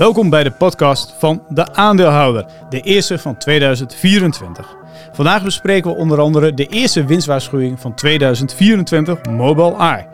[0.00, 4.76] Welkom bij de podcast van de aandeelhouder, de eerste van 2024.
[5.12, 10.06] Vandaag bespreken we onder andere de eerste winstwaarschuwing van 2024, Mobile Eye.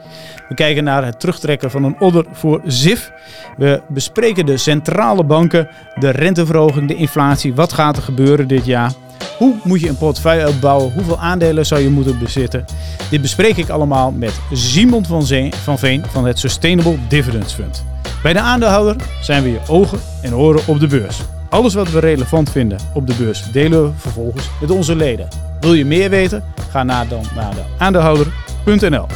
[0.48, 3.12] We kijken naar het terugtrekken van een order voor ZIF.
[3.56, 7.54] We bespreken de centrale banken, de renteverhoging, de inflatie.
[7.54, 8.92] Wat gaat er gebeuren dit jaar?
[9.38, 10.92] Hoe moet je een portefeuille opbouwen?
[10.92, 12.64] Hoeveel aandelen zou je moeten bezitten?
[13.10, 17.84] Dit bespreek ik allemaal met Simon van, Zeen, van Veen van het Sustainable Dividends Fund.
[18.23, 21.20] Bij de aandeelhouder zijn we je ogen en oren op de beurs.
[21.48, 25.28] Alles wat we relevant vinden op de beurs delen we vervolgens met onze leden.
[25.61, 26.45] Wil je meer weten?
[26.70, 29.06] Ga naar dan naar de aandeelhouder.nl.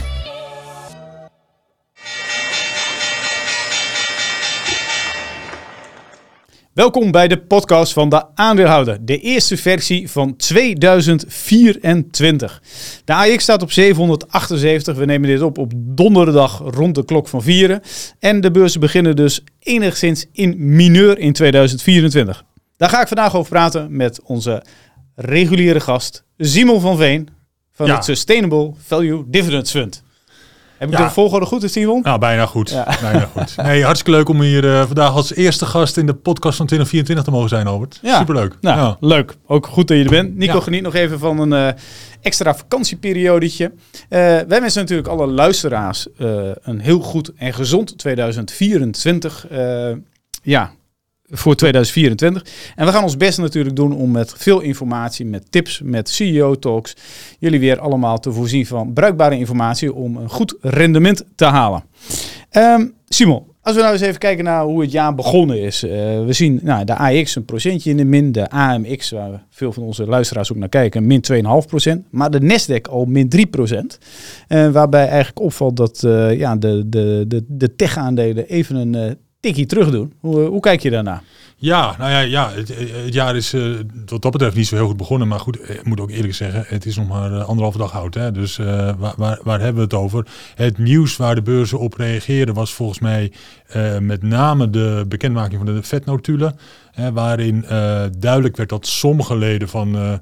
[6.81, 12.63] Welkom bij de podcast van de aandeelhouder, de eerste versie van 2024.
[13.05, 14.97] De AX staat op 778.
[14.97, 17.83] We nemen dit op op donderdag rond de klok van 4.
[18.19, 22.45] En de beurzen beginnen dus enigszins in mineur in 2024.
[22.77, 24.65] Daar ga ik vandaag over praten met onze
[25.15, 27.29] reguliere gast Simon van Veen
[27.73, 27.95] van Ja.
[27.95, 30.03] het Sustainable Value Dividends Fund.
[30.81, 31.05] Heb ik Ja.
[31.05, 32.01] de volgorde goed, Simon?
[32.03, 32.71] Nou, bijna goed.
[32.71, 32.85] Ja.
[33.03, 33.57] Bijna goed.
[33.57, 37.25] Nee, hartstikke leuk om hier eh, vandaag als eerste gast in de podcast van 2024
[37.25, 37.99] te mogen zijn, Albert.
[38.03, 38.19] Ja.
[38.19, 38.57] Superleuk.
[38.61, 38.97] Nou, ja.
[39.01, 39.37] leuk.
[39.47, 40.37] Ook goed dat je er bent.
[40.37, 41.83] Nico geniet nog even van een eh,
[42.21, 43.73] extra vakantieperiodetje.
[44.09, 46.07] Eh, wij wensen natuurlijk alle luisteraars
[46.63, 49.47] een heel goed en gezond 2024.
[49.49, 49.91] eh,
[50.43, 50.71] ja,
[51.31, 52.45] voor 2024.
[52.77, 56.97] En we gaan ons best natuurlijk doen om met veel informatie, met tips, met CEO-talks,
[57.39, 61.85] jullie weer allemaal te voorzien van bruikbare informatie om een goed rendement te halen.
[62.51, 65.83] Ehm, Simon, als we nou eens even kijken naar hoe het jaar begonnen is.
[65.83, 65.91] Eh,
[66.25, 69.83] we zien nou, de AX een procentje in de min, de AMX, waar veel van
[69.83, 72.05] onze luisteraars ook naar kijken, min 2,5 procent.
[72.11, 73.99] Maar de Nasdaq al min 3 procent.
[74.49, 79.67] Eh, waarbij eigenlijk opvalt dat eh, ja, de, de, de, de tech-aandelen even een tikkie
[79.67, 80.13] terug doen.
[80.21, 81.23] Hoe, hoe kijk je daarna?
[81.57, 82.73] Ja, nou ja, ja het,
[83.15, 83.63] jaar is eh,
[84.07, 85.29] wat dat betreft niet zo heel goed begonnen.
[85.29, 88.15] Maar goed, ik moet ook eerlijk zeggen, het is nog maar eh, anderhalve dag oud.
[88.15, 88.33] Hè?
[88.33, 88.67] Dus eh,
[88.99, 90.27] waar, waar, waar hebben we het over?
[90.55, 93.33] Het nieuws waar de beurzen op reageerden was volgens mij
[93.67, 96.59] eh, met name de bekendmaking van de vetnotulen.
[96.91, 100.13] Hè, waarin eh, duidelijk werd dat sommige leden van eh,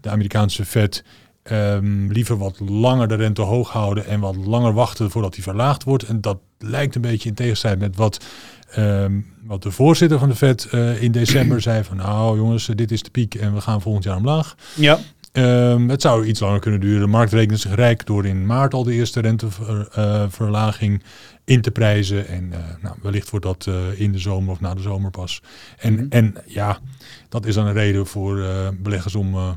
[0.00, 1.04] de Amerikaanse vet
[1.42, 5.84] ehm, liever wat langer de rente hoog houden en wat langer wachten voordat die verlaagd
[5.84, 6.02] wordt.
[6.02, 8.24] En dat lijkt een beetje in tegenstrijd met wat,
[8.74, 9.12] ehm,
[9.44, 13.02] wat de voorzitter van de Fed eh, in december zei van nou jongens, dit is
[13.02, 14.54] de piek en we gaan volgend jaar omlaag.
[14.74, 14.98] Ja,
[15.34, 17.00] Ehm, het zou iets langer kunnen duren.
[17.00, 21.02] De markt rekent zich rijk door in maart al de eerste renteverlaging
[21.44, 22.26] in te prijzen.
[22.28, 25.42] En eh, nou, wellicht wordt dat eh, in de zomer of na de zomer pas.
[25.78, 26.04] En, Mhm.
[26.08, 26.78] en ja,
[27.28, 29.48] dat is dan een reden voor eh, beleggers om, eh,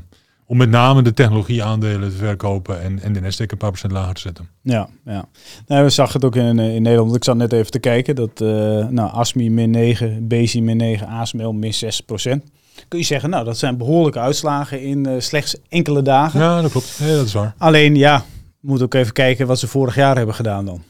[0.48, 4.14] om met name de technologieaandelen te verkopen en, en de Nasdaq een paar procent lager
[4.14, 4.48] te zetten.
[4.62, 5.28] ja, ja.
[5.66, 7.14] Nou, we zagen het ook in, eh, in Nederland.
[7.14, 8.14] Ik zat net even te kijken.
[8.14, 8.48] Dat eh
[8.88, 12.44] nou, ASMI min 9, BSI min 9, ASML min 6 procent.
[12.88, 16.40] Kun je zeggen, nou, dat zijn behoorlijke uitslagen in eh, slechts enkele dagen.
[16.40, 16.96] Ja, dat klopt.
[16.98, 17.54] Ja, dat is waar.
[17.58, 18.24] Alleen, ja,
[18.60, 20.82] we moeten ook even kijken wat ze vorig jaar hebben gedaan dan.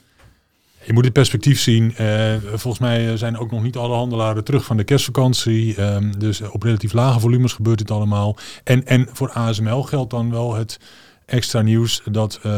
[0.88, 1.94] Je moet het perspectief zien.
[1.97, 5.76] Eh, volgens mij zijn ook nog niet alle handelaren terug van de kerstvakantie.
[5.76, 8.37] Ehm, dus op relatief lage volumes gebeurt dit allemaal.
[8.65, 10.81] En, en voor ASML geldt dan wel het
[11.26, 12.50] extra nieuws dat, eh,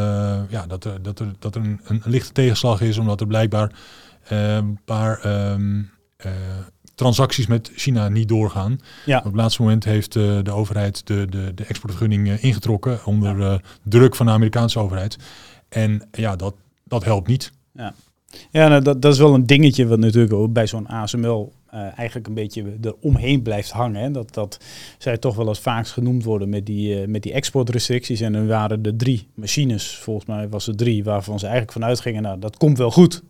[0.49, 2.97] ja, dat, er, dat, er, dat er een, een lichte tegenslag is.
[2.97, 3.71] Omdat er blijkbaar
[4.23, 5.81] eh, een paar ehm,
[6.17, 6.31] eh,
[6.95, 8.79] transacties met China niet doorgaan.
[9.05, 13.05] Ja, Op het laatste moment heeft eh, de overheid de, de, de exportvergunning eh, ingetrokken
[13.05, 15.17] onder eh, druk van de Amerikaanse overheid.
[15.69, 17.51] En ja, dat, dat helpt niet.
[17.73, 17.93] ja.
[18.51, 21.97] Ja nou, dat, dat is wel een dingetje wat natuurlijk ook bij zo'n ASML eh,
[21.97, 24.11] eigenlijk een beetje eromheen blijft hangen.
[24.11, 24.59] Dat, dat
[24.97, 28.21] zij toch wel eens vaakst genoemd worden met die, eh, met die exportrestricties.
[28.21, 31.99] En er waren er drie machines, volgens mij was er drie, waarvan ze eigenlijk vanuit
[31.99, 33.23] gingen, nou dat komt wel goed.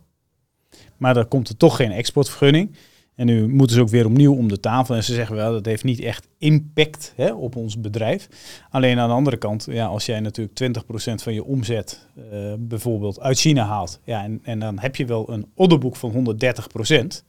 [0.97, 2.75] Maar dan komt er toch geen exportvergunning.
[3.21, 4.95] En nu moeten ze ook weer opnieuw om de tafel.
[4.95, 8.27] En ze zeggen wel, dat heeft niet echt impact hè, op ons bedrijf.
[8.69, 13.19] Alleen aan de andere kant, ja, als jij natuurlijk 20% van je omzet eh, bijvoorbeeld
[13.19, 13.99] uit China haalt.
[14.03, 17.23] Ja, en, en dan heb je wel een orderboek van 130%.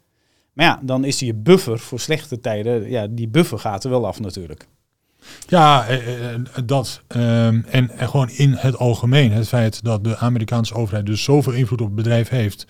[0.53, 4.07] Maar ja, dan is je buffer voor slechte tijden, ja, die buffer gaat er wel
[4.07, 4.67] af natuurlijk.
[5.49, 7.03] Ja, eh, eh, dat.
[7.09, 9.33] ehm, en, en gewoon in het algemeen.
[9.33, 12.67] Het feit dat de Amerikaanse overheid dus zoveel invloed op het bedrijf heeft.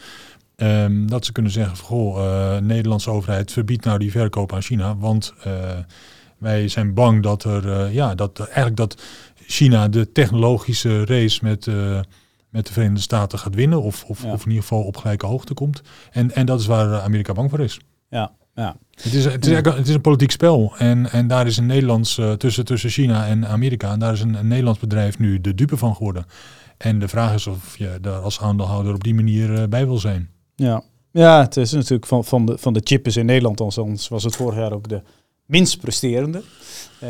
[0.62, 4.62] Ehm, dat ze kunnen zeggen van goh, eh, Nederlandse overheid verbiedt nou die verkoop aan
[4.62, 4.97] China.
[4.97, 5.53] Want eh,
[6.38, 9.03] wij zijn bang dat er eh, ja, dat eigenlijk dat
[9.47, 11.67] China de technologische race met,
[12.50, 13.82] met de Verenigde Staten gaat winnen.
[13.82, 14.32] Of, of, Ja.
[14.32, 15.82] of in ieder geval op gelijke hoogte komt.
[16.11, 17.81] En, en dat is waar Amerika bang voor is.
[18.09, 18.76] Ja, ja.
[18.91, 20.75] Het is, het, is het is een politiek spel.
[20.79, 24.35] En, en daar is een Nederlands, tussen, tussen China en Amerika, en daar is een,
[24.35, 26.25] een Nederlands bedrijf nu de dupe van geworden.
[26.76, 30.31] En de vraag is of je daar als aandeelhouder op die manier bij wil zijn.
[30.54, 30.82] Ja.
[31.12, 34.37] Ja, het is natuurlijk van, van, de, van de chippers in Nederland, anders was het
[34.37, 35.02] vorig jaar ook de
[35.46, 36.43] minst presterende.
[37.02, 37.08] Uh,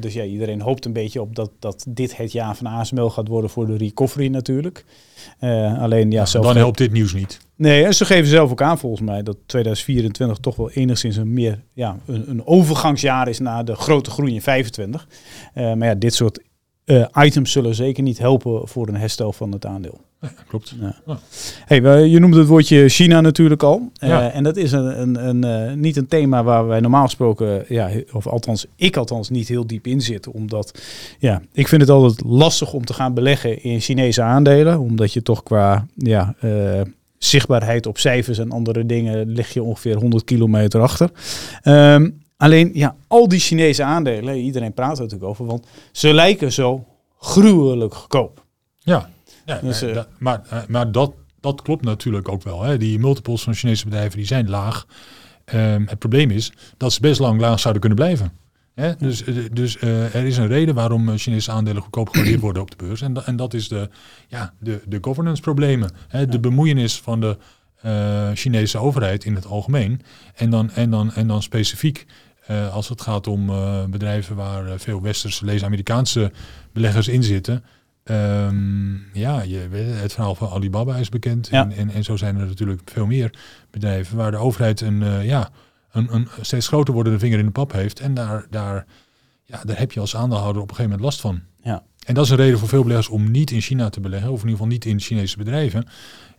[0.00, 3.28] dus ja, iedereen hoopt een beetje op dat, dat dit het jaar van ASML gaat
[3.28, 4.84] worden voor de recovery natuurlijk.
[5.40, 7.40] Uh, alleen ja, zelf dan helpt dit nieuws niet.
[7.56, 11.32] Nee, en ze geven zelf ook aan volgens mij dat 2024 toch wel enigszins een
[11.32, 15.08] meer ja, een, een overgangsjaar is naar de grote groei in 25.
[15.54, 16.42] Uh, maar ja, dit soort
[17.12, 20.00] items zullen zeker niet helpen voor een herstel van het aandeel.
[20.20, 20.74] Ja, klopt.
[20.80, 21.18] Ja.
[21.64, 23.90] Hey, je noemde het woordje China natuurlijk al.
[24.04, 27.64] Uh, en dat is een, een, een uh, niet een thema waar wij normaal gesproken,
[27.68, 30.28] ja, of althans ik althans niet heel diep in zit.
[30.28, 30.80] Omdat
[31.18, 34.78] ja, ik vind het altijd lastig om te gaan beleggen in Chinese aandelen.
[34.78, 36.80] Omdat je toch qua ja, uh,
[37.18, 41.10] zichtbaarheid op cijfers en andere dingen lig je ongeveer 100 kilometer achter.
[41.64, 46.52] Um, alleen ja, al die Chinese aandelen, iedereen praat er natuurlijk over, want ze lijken
[46.52, 46.84] zo
[47.18, 48.44] gruwelijk goedkoop.
[48.78, 49.10] Ja,
[49.46, 52.62] ja, dus, uh, maar, eh, maar dat, dat klopt natuurlijk ook wel.
[52.62, 52.76] Hè.
[52.76, 54.86] Die multiples van Chinese bedrijven die zijn laag.
[55.54, 58.32] Um, het probleem is dat ze best lang laag zouden kunnen blijven.
[58.74, 58.96] Hè?
[58.96, 62.70] Dus, uh, dus uh, er is een reden waarom Chinese aandelen goedkoop gewaardeerd worden op
[62.70, 63.00] de beurs.
[63.00, 63.88] En, en dat is de,
[64.28, 65.90] ja, de, de governance problemen.
[66.08, 66.26] Hè?
[66.26, 67.36] De bemoeienis van de
[68.34, 70.00] Chinese overheid in het algemeen.
[70.34, 72.06] En dan, en dan, en dan specifiek
[72.72, 73.46] als het gaat om
[73.90, 76.32] bedrijven waar veel westerse, lees Amerikaanse
[76.72, 77.64] beleggers in zitten.
[78.10, 79.68] Um, ja, je,
[80.00, 81.48] het verhaal van Alibaba is bekend.
[81.48, 83.30] En, en, en, zo zijn er natuurlijk veel meer
[83.70, 85.50] bedrijven waar de overheid een, uh, ja,
[85.92, 88.00] een, een steeds groter wordende vinger in de pap heeft.
[88.00, 88.86] En daar, daar,
[89.44, 91.40] ja, daar heb je als aandeelhouder op een gegeven moment last van.
[91.62, 91.82] Ja.
[92.06, 94.42] En dat is een reden voor veel beleggers om niet in China te beleggen, of
[94.42, 95.86] in ieder geval niet in Chinese bedrijven.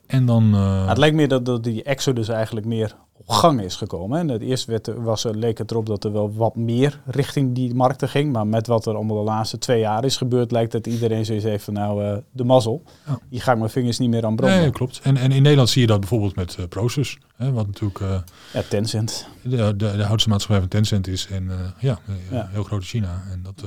[0.08, 0.88] En dan, uh...
[0.88, 2.96] het lijkt meer dat, dat die exodus eigenlijk meer
[3.28, 4.20] gang is gekomen.
[4.20, 7.76] En het eerste werd, was, leek het erop dat er wel wat meer richting die
[7.76, 8.34] markten ging.
[8.34, 11.46] Maar met wat er allemaal de laatste twee jaar is gebeurd, lijkt dat iedereen zoiets
[11.46, 12.84] heeft van nou, uh, de mazzel.
[13.08, 13.20] Ja.
[13.30, 14.60] Hier ga ik mijn vingers niet meer aan branden.
[14.60, 15.00] Nee, klopt.
[15.04, 17.18] En, en in Nederland zie je dat bijvoorbeeld met uh, Proces.
[17.36, 18.00] Hè, wat natuurlijk...
[18.00, 18.16] Uh,
[18.54, 19.28] ja, Tencent.
[19.42, 21.28] De, de, de houtste maatschappij van Tencent is.
[21.32, 22.00] En ja,
[22.32, 23.24] ja, heel groot in China.
[23.32, 23.64] En dat...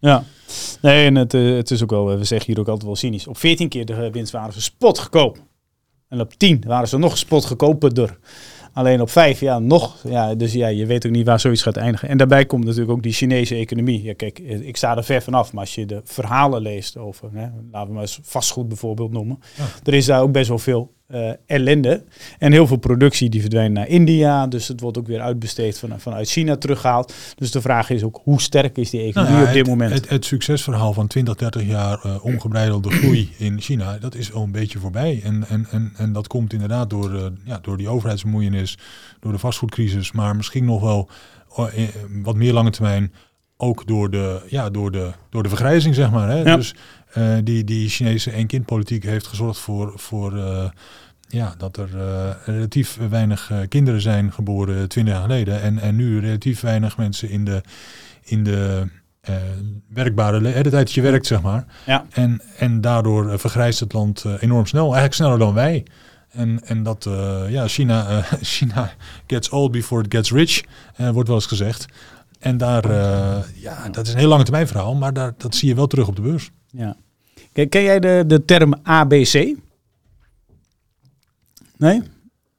[0.00, 0.24] Ja,
[0.80, 3.26] nee, en het, het is ook wel, we zeggen hier ook altijd wel cynisch.
[3.26, 5.38] Op 14 keer de winst waren ze spot goedkoop.
[6.08, 8.18] En op 10 waren ze nog spot goedkoper.
[8.78, 9.96] Alleen op vijf, ja, nog.
[10.08, 12.08] Ja, dus ja, je weet ook niet waar zoiets gaat eindigen.
[12.08, 14.02] En daarbij komt natuurlijk ook die Chinese economie.
[14.02, 17.46] Ja, kijk, ik sta er ver vanaf, maar als je de verhalen leest over, hè,
[17.70, 19.38] laten we maar eens vastgoed bijvoorbeeld noemen.
[19.84, 22.04] Er is daar ook best wel veel uh, ellende.
[22.38, 24.46] En heel veel productie die verdwijnt naar India.
[24.46, 27.14] Dus het wordt ook weer uitbesteed van, vanuit China teruggehaald.
[27.36, 29.92] Dus de vraag is ook hoe sterk is die economie nou op dit moment?
[29.92, 34.42] Het, het, succesverhaal van 20, 30 jaar uh, ongebreidelde groei in China, dat is al
[34.42, 35.20] een beetje voorbij.
[35.24, 38.78] En, en, en, en dat komt inderdaad door, uh, ja, door die overheidsbemoeienis,
[39.20, 41.08] door de vastgoedcrisis, maar misschien nog wel
[42.22, 43.12] wat meer lange termijn
[43.58, 46.28] ook door de, ja, door de, door de vergrijzing, zeg maar.
[46.28, 46.56] Hè?
[46.56, 46.74] Dus
[47.18, 50.68] uh, die, die Chinese één-kind-politiek heeft gezorgd voor, voor uh,
[51.28, 55.60] ja, dat er uh, relatief weinig kinderen zijn geboren twintig jaar geleden.
[55.60, 57.62] En, en nu relatief weinig mensen in de,
[58.22, 58.86] in de
[59.88, 61.66] werkbare le- de tijd dat je werkt, zeg maar.
[61.86, 62.06] Ja.
[62.10, 65.86] En, en daardoor vergrijst het land enorm snel, eigenlijk sneller dan wij.
[66.28, 67.08] En, en dat,
[67.48, 68.90] ja, China, China
[69.26, 70.62] gets old before it gets rich,
[70.96, 71.86] wordt wel eens gezegd.
[72.38, 72.92] En daar,
[73.54, 76.08] ja, dat is een heel lange termijn verhaal, maar daar, dat zie je wel terug
[76.08, 76.50] op de beurs.
[76.70, 76.96] Ja.
[77.58, 79.32] Ken, ken jij de, de term ABC?
[81.76, 82.02] Nee?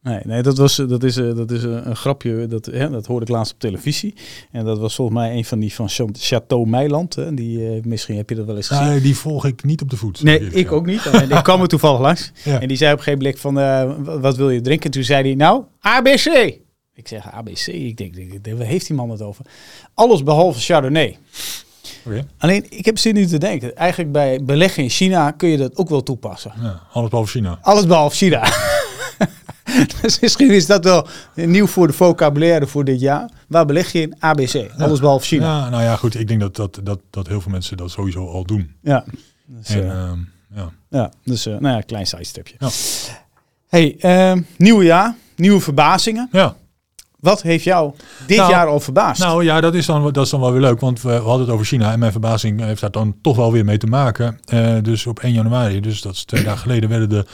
[0.01, 3.25] Nee, nee dat, was, dat is, eh, dat is een, grapje, dat, hè, dat hoorde
[3.25, 4.13] ik laatst op televisie.
[4.51, 7.15] En dat was volgens mij een van die van Chateau Meiland.
[7.15, 8.87] Hè, die, uh, misschien heb je dat wel eens gezien.
[8.87, 10.23] Nee, die volg ik niet op de voet.
[10.23, 11.05] Nee, ik ook niet.
[11.05, 12.31] En ik kwam er toevallig langs.
[12.43, 12.61] Ja.
[12.61, 14.91] En die zei op een gegeven moment van, uh, wat wil je drinken?
[14.91, 16.57] Toen zei hij, nou, ABC.
[16.93, 19.45] Ik zeg ABC, ik denk, waar heeft die man het over?
[19.93, 21.17] Alles behalve Chardonnay.
[22.05, 22.25] Okay.
[22.37, 23.75] Alleen, ik heb zin nu te denken.
[23.75, 26.51] Eigenlijk bij beleggen in China kun je dat ook wel toepassen.
[26.61, 27.59] Ja, alles behalve China.
[27.61, 28.43] Alles behalve China.
[30.01, 33.29] dus misschien is dat wel nieuw voor de vocabulaire voor dit jaar.
[33.47, 34.71] Waar beleg je in ABC?
[34.77, 35.45] Alles behalve China.
[35.45, 36.19] Ja, nou ja, goed.
[36.19, 38.75] Ik denk dat, dat, dat, dat heel veel mensen dat sowieso al doen.
[38.81, 39.05] Ja.
[39.45, 40.11] Dus, en, uh,
[40.55, 40.71] ja.
[40.89, 42.55] ja, dus uh, nou ja, klein sidestepje.
[42.59, 42.69] Ja.
[43.67, 43.95] Hey,
[44.35, 46.29] uh, nieuwe jaar, nieuwe verbazingen.
[46.31, 46.55] Ja.
[47.19, 47.93] Wat heeft jou
[48.27, 49.21] dit nou, jaar al verbaasd?
[49.21, 51.49] Nou ja, dat is, dan, dat is dan wel weer leuk, want we, hadden het
[51.49, 54.39] over China en mijn verbazing heeft daar dan toch wel weer mee te maken.
[54.53, 57.25] Uh, dus op 1 januari, dus dat is twee dagen geleden, werden de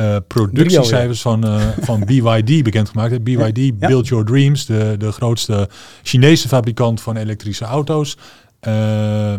[0.00, 3.24] uh, productiecijfers van, uh, van BYD bekendgemaakt.
[3.24, 3.72] BYD, ja.
[3.72, 5.68] Build Your Dreams, de, de grootste
[6.02, 8.16] Chinese fabrikant van elektrische auto's.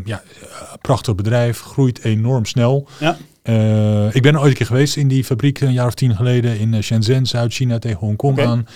[0.04, 0.22] ja,
[0.82, 2.88] prachtig bedrijf, groeit enorm snel.
[3.00, 3.18] Ja.
[4.12, 6.84] ik ben ooit een keer geweest in die fabriek een jaar of tien geleden in
[6.84, 8.46] Shenzhen, Zuid-China tegen Hongkong okay.
[8.46, 8.68] aan.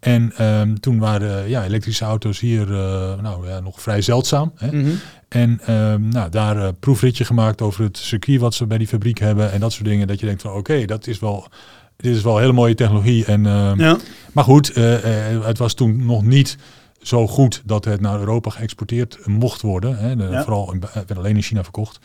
[0.00, 2.76] En um, toen waren ja, elektrische auto's hier uh,
[3.22, 4.52] nou, ja, nog vrij zeldzaam.
[4.54, 4.72] Hè?
[4.72, 4.98] Mm -hmm.
[5.28, 9.18] En um, nou, daar uh, proefritje gemaakt over het circuit wat ze bij die fabriek
[9.18, 10.06] hebben en dat soort dingen.
[10.06, 11.48] Dat je denkt van oké, okay, dat is wel
[11.96, 13.24] dit is wel hele mooie technologie.
[13.24, 13.96] En, ehm, Ja.
[14.32, 16.56] Maar goed, eh, eh, het was toen nog niet
[17.02, 19.96] zo goed dat het naar Europa geëxporteerd mocht worden.
[19.98, 20.16] Hè.
[20.16, 20.42] De- Ja.
[20.42, 21.98] Vooral in, werd alleen in China verkocht.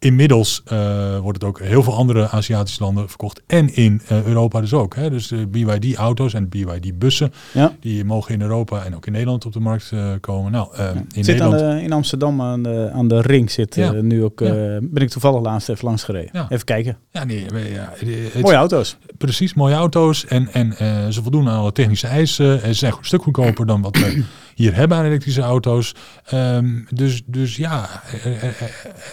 [0.00, 3.42] Inmiddels eh, wordt het ook heel veel andere Aziatische landen verkocht.
[3.46, 4.94] En in eh, Europa dus ook.
[4.96, 5.10] Hè.
[5.10, 7.72] Dus de BYD-auto's en BYD-bussen, Ja.
[7.80, 10.52] die mogen in Europa en ook in Nederland op de markt eh, komen.
[10.52, 11.78] Nou, eh, in zit aan Nederland...
[11.78, 13.92] de, in Amsterdam aan de, aan de ring zit Ja.
[13.92, 14.40] eh, nu ook.
[14.40, 14.50] Eh,
[14.80, 16.46] ben ik toevallig laatst even langs gereden.
[16.48, 16.96] Even kijken.
[17.10, 18.96] Ja, nee, het- Mooie auto's.
[19.18, 20.26] Precies, mooie auto's.
[20.26, 22.62] En, en eh, ze voldoen aan alle technische eisen.
[22.62, 23.98] En ze zijn een stuk goedkoper dan wat
[24.58, 25.94] hier hebben aan elektrische auto's.
[26.24, 28.72] Ehm, dus, dus ja, er,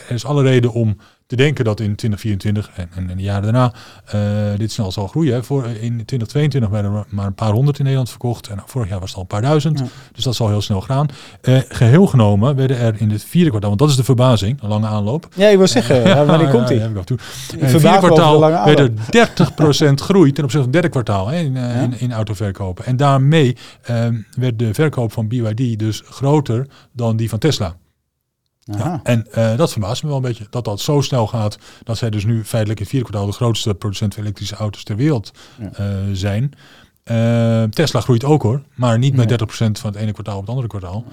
[0.10, 0.98] is alle reden om
[1.28, 3.74] te denken dat in 2024 en, en de jaren daarna
[4.06, 5.34] eh, dit snel zal groeien.
[5.34, 5.44] Hè.
[5.44, 8.48] Voor, in 2022 werden er maar een paar honderd in Nederland verkocht.
[8.48, 9.80] En vorig jaar was het al een paar duizend.
[9.80, 9.86] Ja.
[10.14, 11.08] Dus dat zal heel snel gaan.
[11.42, 14.70] Eh, geheel genomen werden er in het vierde kwartaal, want dat is de verbazing, een
[14.70, 15.28] lange aanloop.
[15.36, 17.18] Ja, ik wil zeggen, ja, wanneer komt Ja, heb ik toe.
[17.18, 18.92] Ik In het vierde kwartaal werd er
[19.92, 22.86] 30% groei ten opzichte van het derde kwartaal hè, in, in, in autoverkopen.
[22.86, 27.76] En daarmee ehm, werd de verkoop van BYD dus groter dan die van Tesla.
[28.78, 30.48] Ja, en eh, dat verbaast me wel een beetje.
[30.50, 31.58] Dat dat zo snel gaat.
[31.84, 34.96] Dat zij dus nu feitelijk in vierde kwartaal de grootste producent van elektrische auto's ter
[34.96, 35.70] wereld Ja.
[35.74, 36.52] eh, zijn.
[37.04, 38.62] Eh, Tesla groeit ook hoor.
[38.76, 39.38] Maar niet met Nee.
[39.38, 41.06] 30% van het ene kwartaal op het andere kwartaal.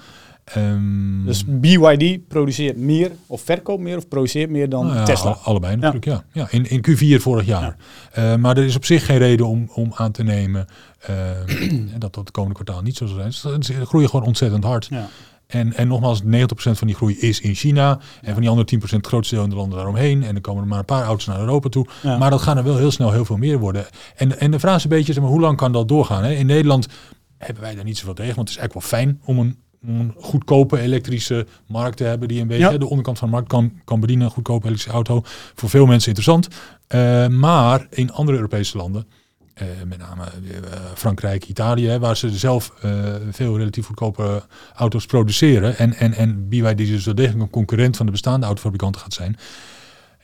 [0.43, 5.29] Ehm, Dus BYD produceert meer of verkoopt meer of produceert meer dan nou ja, Tesla.
[5.29, 6.23] al- allebei natuurlijk, ja.
[6.31, 6.47] ja.
[6.49, 6.85] in, in
[7.17, 7.75] Q4 vorig jaar.
[8.11, 10.65] Eh, maar er is op zich geen reden om, om aan te nemen
[10.99, 11.15] eh,
[11.97, 13.33] dat dat het komende kwartaal niet zo zal zijn.
[13.33, 14.89] Ze ze groeien gewoon ontzettend hard.
[15.53, 17.99] En, en nogmaals, 90% van die groei is in China.
[18.21, 20.23] En van die andere 10% het grootste deel in de landen daaromheen.
[20.23, 21.85] En er komen er maar een paar auto's naar Europa toe.
[22.01, 22.17] Ja.
[22.17, 23.85] Maar dat gaan er wel heel snel heel veel meer worden.
[24.15, 26.23] En, en de vraag is een beetje, zeg maar, hoe lang kan dat doorgaan?
[26.23, 26.33] Hè?
[26.33, 26.87] In Nederland
[27.37, 28.35] hebben wij daar niet zoveel tegen.
[28.35, 29.57] Want het is eigenlijk wel fijn om een,
[29.87, 32.27] om een goedkope elektrische markt te hebben.
[32.27, 32.77] Die een beetje Ja.
[32.77, 34.25] de onderkant van de markt kan, kan bedienen.
[34.25, 35.21] Een goedkope elektrische auto.
[35.55, 36.47] Voor veel mensen interessant.
[36.87, 39.07] Eh, maar in andere Europese landen.
[39.53, 42.91] Eh, met name eh, Frankrijk, Italië, hè, waar ze zelf eh,
[43.31, 44.43] veel relatief goedkope
[44.75, 45.77] auto's produceren.
[45.77, 49.37] En, en, en BYD dus wel degelijk een concurrent van de bestaande autofabrikanten gaat zijn.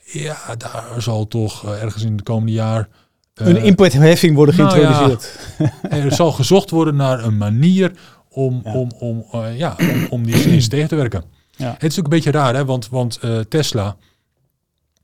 [0.04, 2.88] Ja, daar zal toch ergens in het komende jaar.
[3.34, 4.92] Een importheffing worden nou ja.
[4.92, 5.56] geïntroduceerd.
[6.04, 7.92] er zal gezocht worden naar een manier
[8.28, 8.72] om, Ja.
[8.72, 9.24] om, om,
[9.56, 11.24] ja, om, om die eens tegen te werken.
[11.56, 11.66] Ja.
[11.66, 12.64] Het is natuurlijk een beetje raar, hè?
[12.64, 13.96] want, want Tesla.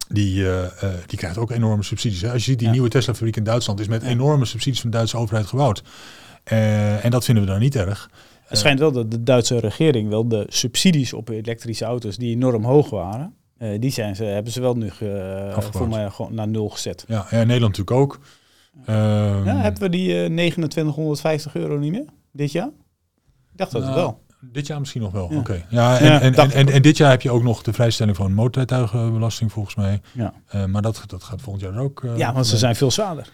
[0.09, 0.71] Die, eh, eh,
[1.07, 2.25] die krijgt ook enorme subsidies.
[2.25, 2.73] Als je ziet, die Ja.
[2.73, 4.09] nieuwe Tesla-fabriek in Duitsland is met Ja.
[4.09, 5.83] enorme subsidies van de Duitse overheid gebouwd.
[6.45, 8.11] Eh, en dat vinden we dan niet erg.
[8.47, 12.65] Het schijnt wel dat de Duitse regering wel de subsidies op elektrische auto's die enorm
[12.65, 13.35] hoog waren,
[13.79, 14.91] die zijn ze, hebben ze wel nu
[15.71, 17.05] voor mij gewoon naar nul gezet.
[17.09, 18.21] Ja, en Nederland natuurlijk ook.
[18.87, 22.67] Ehm, Ja, hebben we die eh 2950 euro niet meer dit jaar?
[23.53, 24.21] Ik dacht dat het Nou, wel.
[24.53, 25.33] Dit jaar misschien nog wel.
[25.33, 25.39] Ja.
[25.39, 25.65] Oké.
[25.69, 28.17] Ja, en, Ja, en, en, en, en dit jaar heb je ook nog de vrijstelling
[28.17, 30.01] van motorrijtuigenbelasting volgens mij.
[30.13, 30.33] Ja.
[30.49, 32.05] Eh, maar dat, dat gaat volgend jaar ook.
[32.05, 32.61] eh, ja, want ze mee.
[32.61, 33.29] zijn veel zwaarder.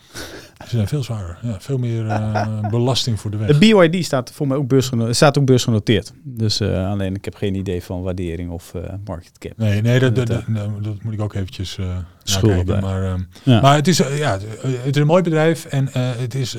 [0.62, 1.38] Ze zijn veel zwaarder.
[1.42, 3.58] Ja, veel meer eh, belasting voor de weg.
[3.58, 5.16] De BYD staat voor mij ook beursgenoteerd.
[5.16, 6.12] Staat ook beursgenoteerd.
[6.22, 9.52] Dus eh, alleen ik heb geen idee van waardering of eh, market cap.
[9.56, 10.44] Nee, nee dat, dat, Dat,
[10.82, 11.78] dat moet ik ook eventjes
[12.24, 12.64] nakijken.
[12.64, 12.88] blijven.
[12.88, 13.60] Maar, ehm, Ja.
[13.60, 15.64] maar het, is, eh, ja, het, eh, het is een mooi bedrijf.
[15.64, 16.56] En eh, het is,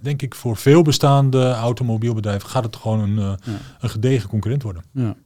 [0.00, 3.36] denk ik, voor veel bestaande automobielbedrijven gaat het gewoon een, Ja.
[3.80, 4.82] een gedegen concurrent worden.
[4.92, 5.16] Ja.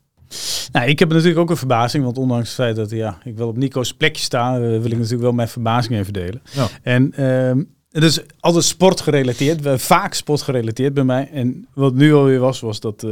[0.72, 3.48] Nou, ik heb natuurlijk ook een verbazing, want ondanks het feit dat ja, ik wel
[3.48, 6.42] op Nico's plekje sta, wil ik natuurlijk wel mijn verbazing even delen.
[6.52, 6.68] Ja.
[6.82, 11.30] En ehm, het is altijd sportgerelateerd, vaak sportgerelateerd bij mij.
[11.32, 13.06] En wat nu alweer was, was dat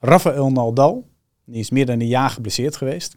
[0.00, 1.08] Rafael Nadal,
[1.46, 3.16] die is meer dan een jaar geblesseerd geweest.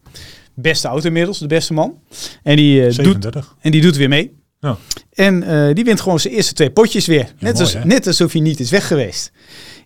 [0.58, 2.00] Beste auto inmiddels, de beste man.
[2.42, 3.56] En die, eh, doet, 37.
[3.60, 4.34] en die doet weer mee.
[4.60, 4.76] Ja.
[5.12, 7.24] En eh, die wint gewoon zijn eerste twee potjes weer.
[7.38, 7.84] net, mooi, als, hè?
[7.84, 9.32] net alsof hij niet is weg geweest.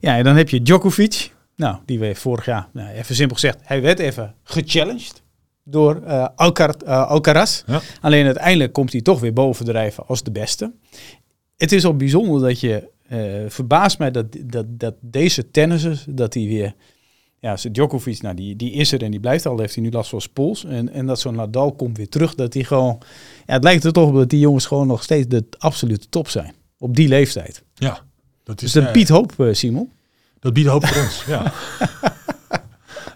[0.01, 1.33] Ja, en dan heb je Djokovic.
[1.57, 5.23] Nou, die werd vorig jaar, nou, even simpel gezegd, hij werd even gechallenged
[5.65, 7.63] door eh Alcar, eh, Alcaraz.
[7.67, 7.81] Ja.
[8.01, 10.73] Alleen uiteindelijk komt hij toch weer bovendrijven als de beste.
[11.57, 16.33] Het is al bijzonder dat je, eh verbaast mij dat, dat, dat deze tennissers, dat
[16.33, 16.75] die weer,
[17.41, 20.11] ja, Djokovic, nou die, die is er en die blijft al, heeft hij nu last
[20.11, 20.65] van zijn pols.
[20.65, 22.99] En, en dat zo'n Nadal komt weer terug, dat hij gewoon,
[23.47, 26.29] ja, het lijkt er toch op dat die jongens gewoon nog steeds de absolute top
[26.29, 26.55] zijn.
[26.79, 27.63] Op die leeftijd.
[27.75, 28.01] Ja.
[28.45, 29.91] Dat, Dus is, dat eh, biedt hoop, eh, Simon.
[30.41, 31.25] dat biedt hoop voor ons.
[31.27, 31.53] Ja.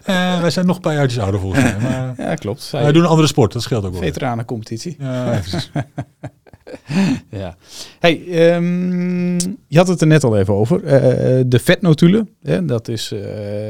[0.05, 1.79] Eh, wij zijn nog een paar jaartjes ouder volgens mij.
[1.79, 2.69] Maar Ja, klopt.
[2.71, 4.01] wij doen een andere sport, dat scheelt ook wel.
[4.01, 4.95] Veteranencompetitie.
[4.99, 5.41] Ja.
[7.29, 7.55] Ja.
[7.99, 10.83] Hey, ehm, je had het er net al even over.
[10.83, 12.29] Eh, de vetnotulen.
[12.41, 13.19] Hè, dat is, eh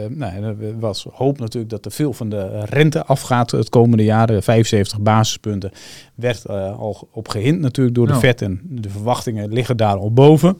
[0.09, 4.41] nou, er was hoop natuurlijk dat er veel van de rente afgaat het komende jaar.
[4.41, 5.71] 75 basispunten
[6.15, 8.19] werd eh, al op gehind natuurlijk door de Ja.
[8.19, 8.41] vet.
[8.41, 10.57] En de verwachtingen liggen daar al boven.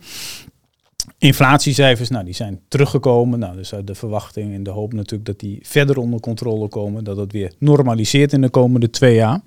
[1.18, 3.40] Inflatiecijfers, nou, die zijn teruggekomen.
[3.40, 7.04] Nou, dus uit de verwachting en de hoop natuurlijk dat die verder onder controle komen.
[7.04, 9.42] Dat het weer normaliseert in de komende twee jaar.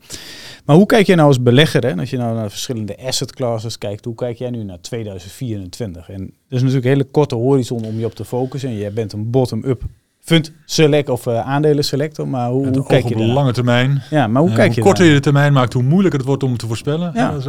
[0.64, 1.96] Maar hoe kijk jij nou als belegger, hè?
[1.96, 6.08] als je nou naar verschillende asset classes kijkt, hoe kijk jij nu naar 2024?
[6.08, 8.68] En dat is natuurlijk een hele korte horizon om je op te focussen.
[8.68, 9.82] En jij bent een bottom-up
[10.28, 14.02] fund select of uh, aandelen selector, maar hoe, hoe kijk je op de lange termijn?
[14.10, 16.28] Ja, maar hoe Uh, kijk hoe je korter je de termijn maakt, hoe moeilijker het
[16.28, 17.10] wordt om te voorspellen.
[17.14, 17.34] Ja.
[17.36, 17.46] eh,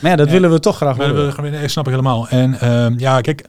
[0.00, 1.24] Maar ja, dat willen we toch graag Maar horen.
[1.24, 2.28] dat wil- nee, snap ik helemaal.
[2.28, 3.44] En ehm, ja, kijk,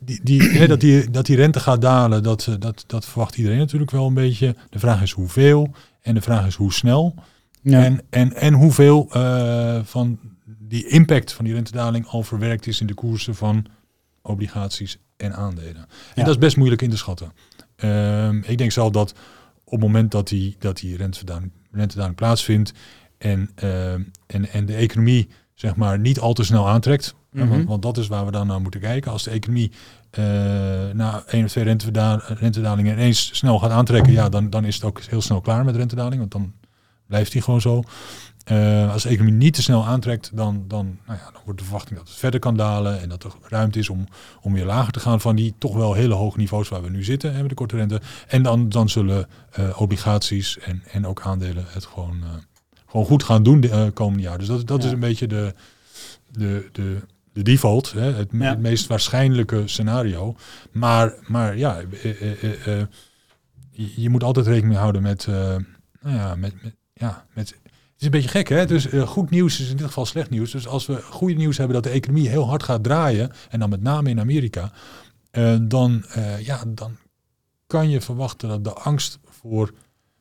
[0.00, 3.36] die, die, hè, dat, die, dat die rente gaat dalen, dat, eh, dat, dat verwacht
[3.36, 4.54] iedereen natuurlijk wel een beetje.
[4.70, 5.68] De vraag is hoeveel
[6.02, 7.14] en de vraag is hoe snel.
[7.62, 7.84] Ja.
[7.84, 10.18] En, en, en hoeveel eh, van
[10.58, 13.64] die impact van die rentedaling al verwerkt is in de koersen van
[14.22, 15.76] obligaties en aandelen.
[15.76, 16.22] En Ja.
[16.24, 17.32] dat is best moeilijk in te schatten.
[17.80, 19.14] Ehm, ik denk zelf dat
[19.64, 22.72] op het moment dat die, dat die rentedaling, rentedaling plaatsvindt
[23.18, 27.48] en, ehm, en, en de economie zeg maar niet al te snel aantrekt, hè, Mhm.
[27.52, 29.12] want, want dat is waar we dan naar moeten kijken.
[29.12, 29.72] Als de economie
[30.10, 30.24] eh,
[30.92, 34.84] na één of twee renteda- rentedalingen ineens snel gaat aantrekken, ja, dan, dan is het
[34.84, 36.52] ook heel snel klaar met rentedaling, want dan
[37.06, 37.82] blijft die gewoon zo.
[38.50, 41.64] Eh, als de economie niet te snel aantrekt, dan, dan, nou ja, dan wordt de
[41.64, 44.06] verwachting dat het verder kan dalen en dat er ruimte is om,
[44.40, 47.04] om weer lager te gaan van die toch wel hele hoge niveaus waar we nu
[47.04, 48.00] zitten hè, met de korte rente.
[48.28, 52.28] En dan, dan zullen eh, obligaties en, en ook aandelen het gewoon, eh,
[52.86, 54.38] gewoon goed gaan doen de komende jaar.
[54.38, 54.86] Dus dat, dat Ja.
[54.86, 55.54] is een beetje de,
[56.30, 56.96] de, de,
[57.32, 58.50] de default, hè, het, me- Ja.
[58.50, 60.36] het meest waarschijnlijke scenario.
[60.72, 61.80] Maar, maar ja,
[63.70, 65.64] je, je moet altijd rekening houden met, nou
[66.16, 67.58] ja, met, met, ja, met
[68.00, 68.66] is een beetje gek, hè?
[68.66, 70.50] Dus eh, goed nieuws is in dit geval slecht nieuws.
[70.50, 73.70] Dus als we goede nieuws hebben dat de economie heel hard gaat draaien, en dan
[73.70, 74.72] met name in Amerika,
[75.30, 76.96] eh, dan, eh, ja, dan
[77.66, 79.72] kan je verwachten dat de angst voor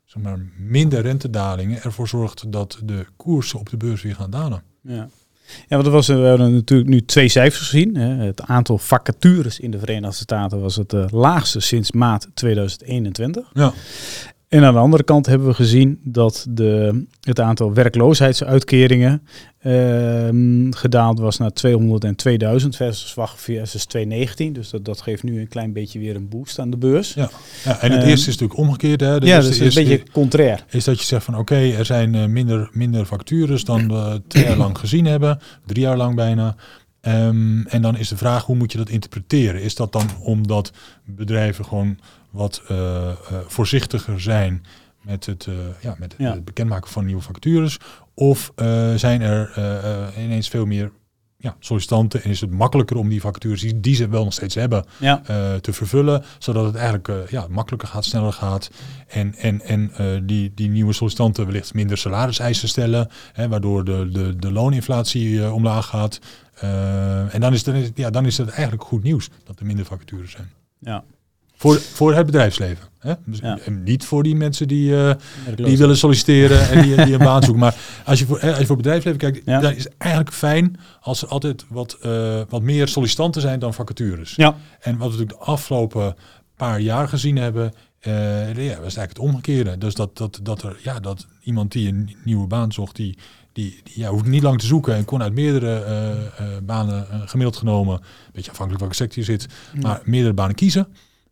[0.06, 4.64] zeg maar, minder rentedalingen ervoor zorgt dat de koersen op de beurs weer gaan dalen.
[4.82, 5.10] Ja.
[5.68, 7.96] Ja, want er was, we hebben natuurlijk nu twee cijfers gezien.
[7.96, 13.50] Het aantal vacatures in de Verenigde Staten was het laagste sinds maart 2021.
[13.54, 13.74] Ja,
[14.50, 19.22] En aan de andere kant hebben we gezien dat de, het aantal werkloosheidsuitkeringen
[19.60, 24.54] ehm, gedaald was naar 202.000 versus, wacht, versus 219.
[24.54, 27.14] Dus dat, dat geeft nu een klein beetje weer een boost aan de beurs.
[27.14, 27.30] ja.
[27.64, 29.00] ja en het Ehm, eerste is natuurlijk omgekeerd.
[29.00, 29.14] Hè?
[29.14, 30.66] Ja, dat is een beetje contrair.
[30.70, 34.44] is dat je zegt van oké, er zijn eh, minder, minder vacatures dan we twee
[34.44, 36.56] jaar lang gezien hebben, drie jaar lang bijna.
[37.02, 39.62] Ehm, en dan is de vraag, hoe moet je dat interpreteren?
[39.62, 40.72] Is dat dan omdat
[41.06, 41.98] bedrijven gewoon
[42.30, 43.16] wat eh, eh,
[43.48, 44.66] voorzichtiger zijn
[45.02, 46.34] met het, eh, ja, met Ja.
[46.34, 47.78] het bekendmaken van nieuwe vacatures?
[48.14, 48.52] Of
[48.96, 49.52] zijn er
[50.18, 50.92] ineens veel meer
[51.38, 54.56] ja, sollicitanten en is het makkelijker om die vacatures die, die ze wel nog steeds
[54.56, 55.22] hebben Ja,
[55.62, 58.70] te vervullen, zodat het eigenlijk ja, makkelijker gaat, sneller gaat.
[59.08, 59.92] En, en, en
[60.26, 65.86] die, die nieuwe sollicitanten wellicht minder salariseisen stellen, hè, waardoor de, de, de looninflatie omlaag
[65.86, 66.20] gaat.
[67.32, 69.86] En dan is, dan, is, ja, dan is het eigenlijk goed nieuws dat er minder
[69.86, 70.50] vacatures zijn.
[70.80, 71.04] ja.
[71.60, 72.88] Voor, voor het bedrijfsleven.
[73.00, 73.14] Hè?
[73.26, 73.58] Dus, Ja.
[73.84, 75.16] Niet voor die mensen die, eh,
[75.56, 77.60] die willen solliciteren en die, die een baan zoeken.
[77.60, 79.60] Maar als je voor, eh, als je voor het bedrijfsleven kijkt, Ja.
[79.60, 83.74] dan is het eigenlijk fijn als er altijd wat, eh, wat meer sollicitanten zijn dan
[83.74, 84.36] vacatures.
[84.36, 86.16] Ja, En wat we natuurlijk de afgelopen
[86.56, 88.12] paar jaar gezien hebben, eh
[88.56, 89.78] ja, was eigenlijk het omgekeerde.
[89.78, 93.18] Dus dat, dat, dat er ja, dat iemand die een nieuwe baan zocht, die,
[93.54, 97.94] die, die ja, hoeft niet lang te zoeken en kon uit meerdere banen gemiddeld genomen,
[97.96, 98.02] een
[98.34, 99.48] beetje afhankelijk welke sector je zit,
[99.82, 100.88] maar meerdere banen kiezen.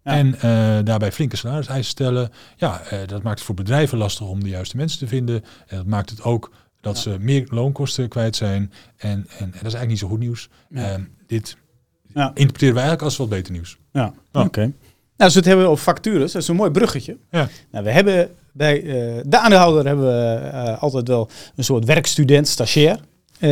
[0.07, 0.13] Ja.
[0.13, 2.29] En eh, daarbij flinke salariseisen stellen.
[2.55, 5.43] Ja, eh, dat maakt het voor bedrijven lastig om de juiste mensen te vinden.
[5.67, 7.01] En dat maakt het ook dat Ja.
[7.01, 8.71] ze meer loonkosten kwijt zijn.
[8.97, 10.49] En, en, en dat is eigenlijk niet zo goed nieuws.
[10.69, 10.91] Ja.
[10.91, 11.57] Ehm, dit
[12.13, 12.27] Ja.
[12.27, 13.77] interpreteren wij eigenlijk als wat beter nieuws.
[13.91, 14.59] Ja, oké.
[14.59, 14.73] Nou,
[15.17, 17.17] als we het hebben over factures, dat is een mooi bruggetje.
[17.31, 17.47] Ja.
[17.71, 22.99] Nou, we hebben bij eh, de aandeelhouder hebben we altijd wel een soort werkstudent, stagiair.
[23.39, 23.49] Eh,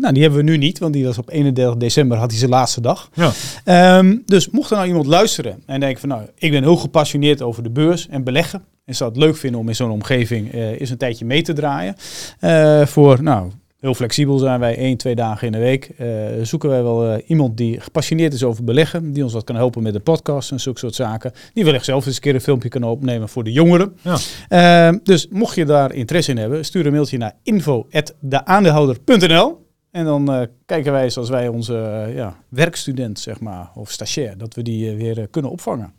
[0.00, 2.50] nou, die hebben we nu niet, want die was op 31 december, had hij zijn
[2.50, 3.10] laatste dag.
[3.14, 3.32] Ja.
[3.64, 7.42] Ehm, dus mocht er nou iemand luisteren en denken van, nou, ik ben heel gepassioneerd
[7.42, 8.62] over de beurs en beleggen.
[8.84, 11.52] En zou het leuk vinden om in zo'n omgeving eh eens een tijdje mee te
[11.52, 11.96] draaien.
[12.40, 15.84] Eh, voor, nou, heel flexibel zijn wij, één, twee dagen in de week.
[15.96, 16.06] Eh,
[16.42, 19.12] zoeken wij wel eh, iemand die gepassioneerd is over beleggen.
[19.12, 21.32] Die ons wat kan helpen met de podcast en zulke soort zaken.
[21.54, 23.96] Die wellicht zelf eens een keer een filmpje kan opnemen voor de jongeren.
[24.02, 24.16] Ja.
[24.48, 30.48] Eh, dus mocht je daar interesse in hebben, stuur een mailtje naar info.deaandeelhouder.nl en dan
[30.66, 35.28] kijken wij zoals wij onze ja, werkstudent, zeg maar, of stagiair, dat we die weer
[35.28, 35.92] kunnen opvangen.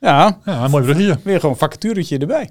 [0.00, 1.18] Ja, Ja, een mooi bruggetje.
[1.24, 2.50] weer gewoon een vacaturetje erbij.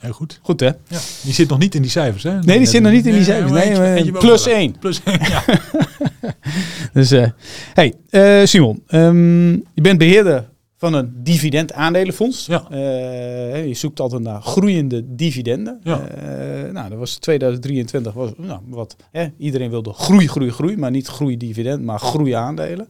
[0.00, 0.38] Heel goed.
[0.42, 0.66] Goed hè?
[0.66, 0.98] Ja.
[1.22, 2.38] Die zit nog niet in die cijfers, hè?
[2.38, 3.52] Nee, die zit nog niet in die cijfers.
[3.52, 4.78] Nee, eentje- eentje plus één.
[4.78, 5.44] Plus één, ja.
[6.92, 7.28] Dus, eh
[7.74, 12.46] hey, eh, Simon, ehm, je bent beheerder van een dividend-aandelenfonds.
[12.46, 12.64] Ja.
[12.70, 15.80] Eh, je zoekt altijd naar groeiende dividenden.
[15.82, 16.00] Ja.
[16.00, 18.12] Eh, nou, dat was 2023.
[18.12, 22.32] Was, nou, wat, hè, iedereen wilde groei, groei, groei, maar niet groei dividend, maar groei
[22.32, 22.88] aandelen.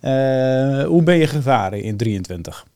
[0.00, 2.66] Eh, hoe ben je gevaren in 23?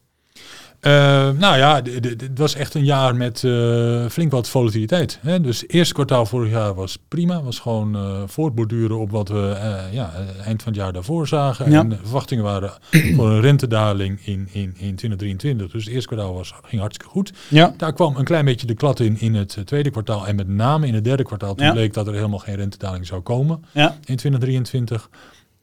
[0.80, 0.92] Uh,
[1.38, 5.18] nou ja, het was echt een jaar met uh, flink wat volatiliteit.
[5.22, 5.40] Hè?
[5.40, 7.42] Dus het eerste kwartaal vorig jaar was prima.
[7.42, 9.56] Was gewoon uh, voortborduren op wat we
[9.92, 10.12] ja,
[10.44, 11.70] eind van het jaar daarvoor zagen.
[11.70, 11.80] Ja.
[11.80, 12.72] En de verwachtingen waren
[13.16, 15.70] voor een rentedaling in, in, in 2023.
[15.70, 17.32] Dus het eerste kwartaal was, ging hartstikke goed.
[17.48, 17.74] Ja.
[17.76, 20.26] Daar kwam een klein beetje de klad in in het tweede kwartaal.
[20.26, 21.54] En met name in het derde kwartaal.
[21.54, 21.72] Toen Ja.
[21.72, 23.64] bleek dat er helemaal geen rentedaling zou komen
[24.04, 25.08] in 2023.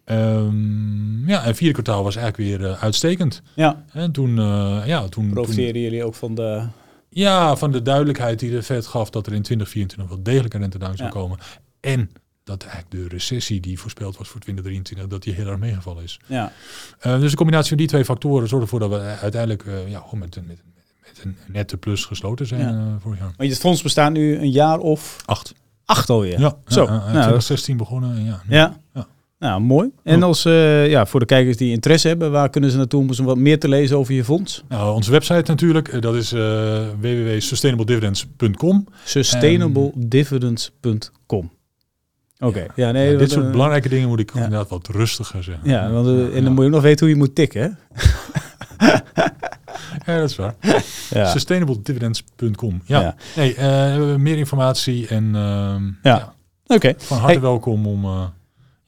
[0.05, 3.41] Ehm, ja, en vierde kwartaal was eigenlijk weer eh, uitstekend.
[3.53, 3.83] ja.
[3.91, 6.63] En toen, eh, ja, toen, Profiteren jullie ook van de...
[7.09, 10.59] ja, van de duidelijkheid die de Fed gaf dat er in 2024 wel degelijk een
[10.59, 11.15] rentedaling zou Ja.
[11.19, 11.37] komen.
[11.79, 12.09] En
[12.43, 16.19] dat eigenlijk de recessie die voorspeld was voor 2023, dat die heel erg meegevallen is.
[16.25, 16.51] Ja.
[16.99, 20.19] Eh, dus de combinatie van die twee factoren zorgde ervoor dat we uiteindelijk ja, gewoon
[20.19, 20.61] met, een- met,
[21.07, 22.97] met een nette plus gesloten zijn Ja.
[22.99, 23.33] vorig jaar.
[23.37, 25.53] Want het fonds bestaat nu een jaar of Acht.
[25.85, 26.39] acht alweer.
[26.39, 26.85] Ja, Zo.
[26.85, 28.15] Nou, 2016 begonnen.
[28.15, 28.77] En ja, nu- Ja.
[29.43, 29.89] Nou, mooi.
[30.03, 30.25] En Ja.
[30.25, 33.37] als, eh, ja, voor de kijkers die interesse hebben, waar kunnen ze naartoe om wat
[33.37, 34.63] meer te lezen over je fonds?
[34.69, 38.87] Nou, onze website natuurlijk, eh, dat is eh www.sustainabledividends.com.
[39.03, 41.51] Sustainabledividends.com.
[42.39, 42.65] Oké.
[42.75, 42.91] Ja.
[42.91, 43.11] nee.
[43.11, 44.43] Ja, dit soort belangrijke dingen moet ik ja.
[44.43, 45.69] inderdaad wat rustiger zeggen.
[45.69, 47.69] Ja, want, en dan moet je ook nog weten hoe je moet tikken, hè?
[50.05, 50.55] Ja, dat is waar.
[51.09, 51.25] Ja.
[51.31, 52.81] Sustainabledividends.com.
[52.85, 53.15] Ja.
[53.35, 53.55] Nee,
[54.17, 56.33] meer informatie en ehm, Ja.
[56.67, 56.93] Oké.
[56.97, 57.41] van harte Hey.
[57.41, 58.05] welkom om,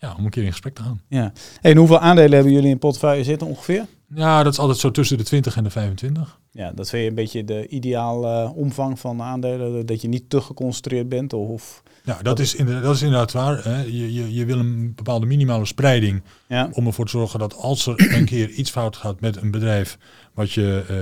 [0.06, 1.02] ja, om een keer in gesprek te gaan.
[1.10, 1.32] Ja.
[1.62, 3.86] En hoeveel aandelen hebben jullie in portefeuille zitten ongeveer?
[4.15, 6.39] Ja, dat is altijd zo tussen de 20 en de 25.
[6.52, 10.30] Ja, dat vind je een beetje de ideaal eh, omvang van aandelen, dat je niet
[10.30, 11.84] te geconcentreerd bent of...
[12.04, 13.63] Ja, dat is, inderdaad, dat is inderdaad waar.
[13.63, 13.82] Hè.
[13.82, 16.70] Je, je, je wil een bepaalde minimale spreiding Ja.
[16.72, 19.98] om ervoor te zorgen dat als er een keer iets fout gaat met een bedrijf,
[20.36, 20.95] wat je eh,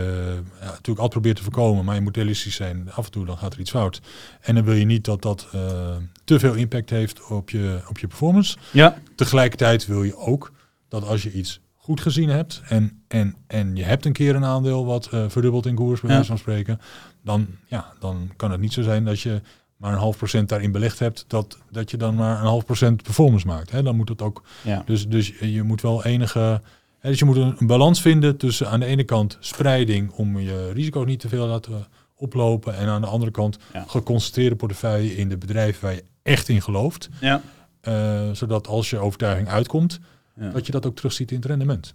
[0.59, 3.37] ja, natuurlijk altijd probeert te voorkomen, maar je moet realistisch zijn, af en toe dan
[3.37, 4.01] gaat er iets fout.
[4.41, 7.97] En dan wil je niet dat dat eh, te veel impact heeft op je, op
[7.97, 8.57] je performance.
[8.71, 8.97] Ja.
[9.15, 10.51] Tegelijkertijd wil je ook
[10.87, 14.45] dat als je iets goed gezien hebt en, en, en je hebt een keer een
[14.45, 16.15] aandeel wat eh, verdubbelt in koers, bij Ja.
[16.15, 16.79] wijze van spreken,
[17.23, 19.41] dan, ja, dan kan het niet zo zijn dat je
[19.77, 23.03] maar een half procent daarin belegd hebt, dat, dat je dan maar een half procent
[23.03, 23.71] performance maakt.
[23.71, 23.83] Hè?
[23.83, 24.83] Dan moet het ook, Ja.
[24.85, 26.61] dus, dus je moet wel enige,
[27.09, 30.71] dus je moet een, een balans vinden tussen aan de ene kant spreiding om je
[30.71, 31.85] risico's niet te veel laten
[32.15, 33.83] oplopen en aan de andere kant Ja.
[33.87, 37.09] geconcentreerde portefeuille in de bedrijven waar je echt in gelooft.
[37.21, 37.41] Ja.
[37.81, 39.99] Eh, zodat als je overtuiging uitkomt,
[40.39, 40.49] Ja.
[40.49, 41.93] dat je dat ook terugziet in het rendement.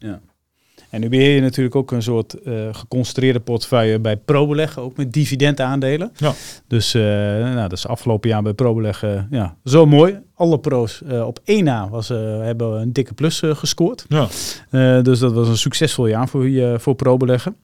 [0.90, 5.12] En nu beheer je natuurlijk ook een soort eh geconcentreerde portefeuille bij ProBeleggen, ook met
[5.12, 6.12] dividendaandelen.
[6.16, 6.32] Ja.
[6.66, 10.18] Dus eh, nou, dat is afgelopen jaar bij ProBeleggen ja, zo mooi.
[10.34, 14.04] Alle pro's eh, op één na was, eh, hebben een dikke plus eh, gescoord.
[14.08, 14.26] Ja.
[14.70, 17.56] Eh, dus dat was een succesvol jaar voor, je, voor ProBeleggen.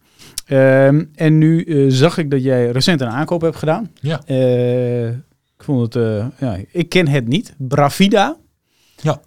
[0.47, 3.91] Ehm, en nu eh, zag ik dat jij recent een aankoop hebt gedaan.
[4.01, 4.23] Ja.
[4.27, 7.55] Eh, ik vond het, eh, ja, ik ken het niet.
[7.59, 8.37] Bravida.
[9.03, 9.21] Ja.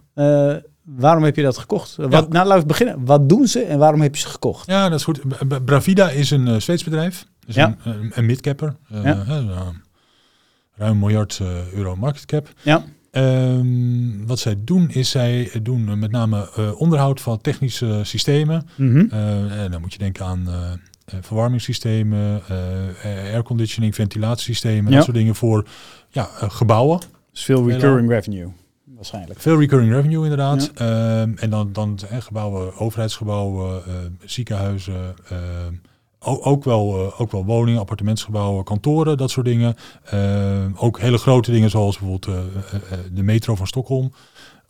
[0.87, 1.95] Eh, waarom heb je dat gekocht?
[1.95, 3.05] Wat, nou, laten we beginnen.
[3.05, 4.67] Wat doen ze en waarom heb je ze gekocht?
[4.67, 5.21] ja, dat is goed.
[5.65, 7.25] Bravida is een uh, Zweeds bedrijf.
[7.45, 7.75] Dus Ja.
[7.83, 8.75] een, een, een midcapper.
[8.93, 9.15] Uh, Ja.
[9.27, 9.47] uh,
[10.75, 12.49] ruim een miljard uh, euro market cap.
[12.61, 12.83] Ja.
[13.11, 18.67] Um, wat zij doen is zij doen met name uh, onderhoud van technische systemen.
[18.77, 20.71] Uh, en dan moet je denken aan uh,
[21.21, 24.95] verwarmingssystemen, uh, airconditioning, ventilatiesystemen, Ja.
[24.95, 25.65] dat soort dingen voor
[26.09, 26.99] ja, uh, gebouwen.
[27.31, 28.47] Dus veel recurring revenue,
[28.97, 29.39] waarschijnlijk.
[29.39, 30.71] Veel recurring revenue inderdaad.
[30.75, 31.21] Ja.
[31.21, 33.93] Um, en dan, dan eh, gebouwen, overheidsgebouwen, uh,
[34.25, 35.37] ziekenhuizen, uh,
[36.19, 39.75] ook wel, uh, ook wel woningen, appartementsgebouwen, kantoren, dat soort dingen.
[40.75, 42.61] Ook hele grote dingen zoals bijvoorbeeld uh,
[43.13, 44.13] de metro van Stockholm,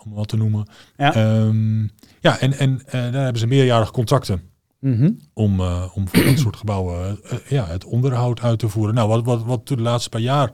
[0.05, 0.67] om wat te noemen.
[0.97, 4.41] Ja, um, ja en, en daar hebben ze meerjarige contracten.
[4.79, 5.19] Mm -hmm.
[5.33, 5.61] om,
[5.93, 8.95] om voor dat soort gebouwen ja, het onderhoud uit te voeren.
[8.95, 10.51] Nou, wat, wat, wat de laatste paar jaar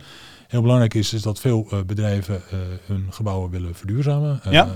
[0.54, 2.42] heel belangrijk is, is dat veel uh, bedrijven
[2.86, 4.42] hun gebouwen willen verduurzamen.
[4.50, 4.70] Ja.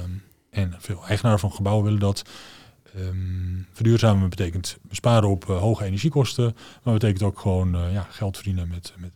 [0.50, 2.24] en veel eigenaren van gebouwen willen dat.
[2.96, 8.36] Um, verduurzamen betekent besparen op uh, hoge energiekosten, maar betekent ook gewoon uh, ja, geld
[8.36, 9.12] verdienen met, met,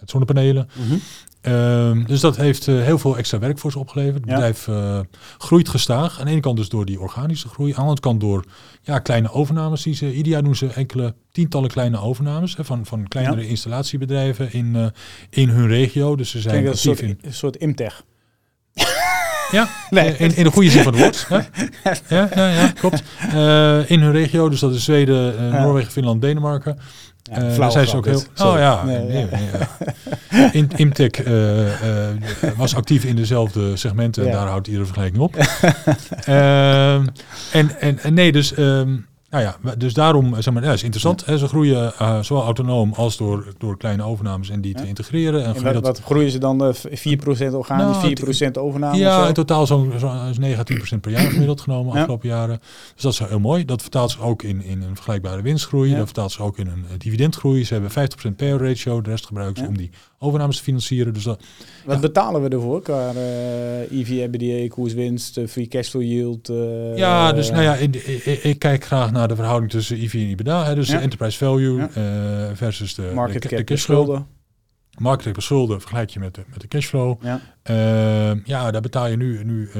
[0.00, 0.68] met zonnepanelen.
[0.74, 1.52] Mm -hmm.
[1.52, 4.14] um, dus dat heeft uh, heel veel extra werk voor ze opgeleverd.
[4.20, 4.32] Het Ja.
[4.34, 5.00] bedrijf uh,
[5.38, 6.18] groeit gestaag.
[6.18, 8.44] Aan de ene kant dus door die organische groei, aan de andere kant door
[8.82, 9.82] ja, kleine overnames.
[9.82, 13.48] Die ze, ieder jaar doen ze enkele tientallen kleine overnames hè, van, van kleinere Ja.
[13.48, 14.92] installatiebedrijven in,
[15.30, 16.16] in hun regio.
[16.16, 17.18] Dus ze zijn als een soort, in.
[17.22, 18.02] een soort Imtech.
[19.50, 20.16] Ja, Nee.
[20.16, 21.28] in, in de goede zin van het woord.
[21.28, 21.38] Hè?
[22.16, 23.02] Ja, ja, ja, klopt.
[23.34, 25.62] Uh, in hun regio, dus dat is Zweden, uh, Ja.
[25.62, 26.78] Noorwegen, Finland, Denemarken.
[27.32, 28.22] Ja, Uh, zijn ze grap ook heel.
[28.34, 28.52] Sorry.
[28.52, 29.26] Oh ja, Nee, nee.
[30.52, 31.72] In, Imtech uh, uh,
[32.56, 34.34] was actief in dezelfde segmenten en Ja.
[34.36, 35.36] daar houdt iedere vergelijking op.
[36.24, 37.06] Ehm,
[37.52, 39.06] en, en, en nee, dus um,
[39.40, 41.26] ja, ja, maar dus daarom zeg maar, ja, is interessant.
[41.26, 44.80] Hè, ze groeien eh, zowel autonoom als door, door kleine overnames en die Ja.
[44.82, 45.34] te integreren.
[45.40, 46.64] En En wat, gemiddeld- wat groeien ze dan?
[46.64, 48.96] eh, 4% organisch, Nou, 4% overname?
[48.96, 49.28] ja, zo?
[49.28, 51.98] in totaal zo'n zo, is 9 à 10 procent per jaar gemiddeld genomen Ja.
[52.00, 52.58] afgelopen jaren.
[52.94, 53.64] Dus dat is heel mooi.
[53.64, 55.94] Dat vertaalt zich ook in, in een vergelijkbare winstgroei.
[55.94, 57.64] Dat vertaalt zich ook in een eh, dividendgroei.
[57.64, 59.00] Ze hebben 50% payout ratio.
[59.00, 61.14] De rest gebruiken ze om die overnames te financieren.
[61.14, 61.42] Dus dat,
[61.84, 62.00] Wat Ja.
[62.00, 62.82] betalen we ervoor?
[62.82, 66.48] Qua eh EV, EBITDA, koerswinst, eh, free cashflow yield?
[66.48, 69.96] eh, ja, dus nou ja, in de- ik, ik kijk graag naar de verhouding tussen
[69.96, 70.64] EV en EBITDA.
[70.64, 70.96] Hè, dus Ja.
[70.96, 71.88] de enterprise value Ja.
[72.54, 74.02] versus de, Market de, de de cashflow.
[74.04, 74.26] schulden.
[74.98, 77.22] Market cap schulden vergelijk je met de, met de cashflow.
[77.22, 77.40] Ja.
[77.62, 79.70] Ehm, ja, daar betaal je nu, nu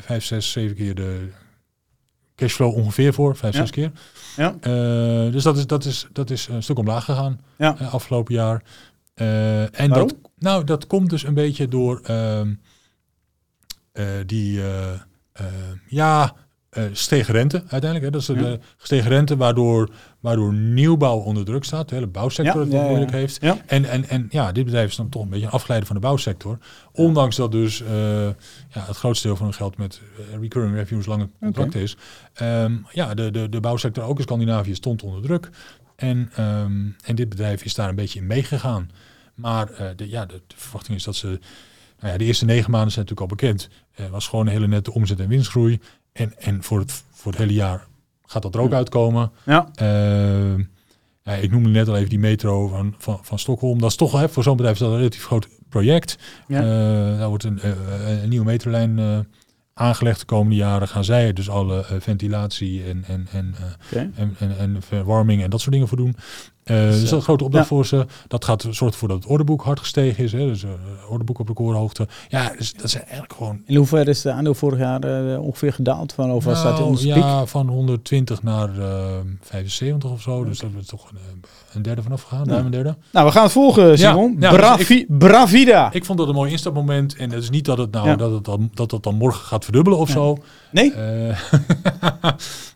[0.00, 1.28] vijf, zes, zeven keer de
[2.36, 3.36] cashflow ongeveer voor.
[3.36, 3.90] Vijf, zes keer.
[4.36, 4.50] Ja.
[5.30, 7.76] Dus dat is, dat, is, dat is een stuk omlaag gegaan Ja.
[7.90, 8.62] afgelopen jaar.
[9.14, 10.08] Eh, en Waarom?
[10.08, 12.54] dat, nou, dat komt dus een beetje door ehm,
[13.92, 15.44] eh, die, eh,
[15.88, 16.34] ja,
[16.92, 18.04] stegen rente uiteindelijk.
[18.04, 18.10] Hè.
[18.10, 18.56] Dat is de Ja.
[18.76, 21.88] gestegen rente waardoor, waardoor nieuwbouw onder druk staat.
[21.88, 23.38] De hele bouwsector Ja, het ja, moeilijk heeft.
[23.38, 26.02] En, en, en ja, dit bedrijf is dan toch een beetje een afgeleide van de
[26.02, 26.58] bouwsector.
[26.92, 27.78] Ondanks dat dus
[28.68, 30.00] ja, het grootste deel van hun geld met
[30.40, 31.96] recurring revenues lange contracten is.
[32.34, 35.50] Ehm, ja, de, de, de bouwsector ook in Scandinavië stond onder druk.
[36.02, 38.90] En, ehm, en dit bedrijf is daar een beetje in meegegaan.
[39.34, 41.26] Maar eh, de, ja, de, de verwachting is dat ze...
[41.98, 43.68] Nou ja, de eerste negen maanden zijn natuurlijk al bekend.
[43.94, 45.80] Er was gewoon een hele nette omzet- en winstgroei.
[46.12, 47.86] En, en voor, het, voor het hele jaar
[48.26, 49.32] gaat dat er ook uitkomen.
[49.44, 49.68] Ja.
[49.74, 50.58] Eh,
[51.22, 53.78] ja, ik noemde net al even die metro van, van, van Stockholm.
[53.78, 56.18] Dat is toch hè, voor zo'n bedrijf is dat een relatief groot project.
[56.48, 56.60] Ja.
[56.60, 59.26] Eh, daar wordt een, eh, een nieuwe metrolijn
[59.74, 60.88] aangelegd de komende jaren.
[60.88, 63.54] Gaan zij dus alle eh, ventilatie en, en, en,
[63.90, 66.16] eh, en, en, en verwarming en dat soort dingen voor doen.
[66.64, 67.74] Eh, Dus, dus dat eh, is een grote opdracht ja.
[67.76, 68.06] voor ze.
[68.28, 70.32] Dat gaat zorgt ervoor dat het orderboek hard gestegen is.
[70.32, 70.46] Hè.
[70.46, 70.70] Dus uh,
[71.10, 72.08] orderboek op recordhoogte.
[72.28, 73.62] Ja, dus dat zijn eigenlijk gewoon...
[73.66, 75.00] In hoeverre is de aandeel vorig jaar
[75.32, 76.12] eh, ongeveer gedaald?
[76.12, 77.06] Van, of was hij Nou, piek?
[77.14, 80.44] ja, van 120 naar eh 75 of zo.
[80.44, 82.44] Dus dat is toch een, eh, een derde vanaf gegaan.
[82.48, 82.58] Ja.
[82.58, 82.96] Een derde.
[83.12, 84.36] Nou, we gaan het volgen, Simon.
[84.40, 85.92] ja, dus Bravi- Bravida.
[85.92, 87.16] Ik vond dat een mooi instapmoment.
[87.16, 89.64] En het is niet dat het nou dat, het dan, dat het dan morgen gaat
[89.64, 90.36] verdubbelen of zo.
[90.70, 91.36] nee, Eh,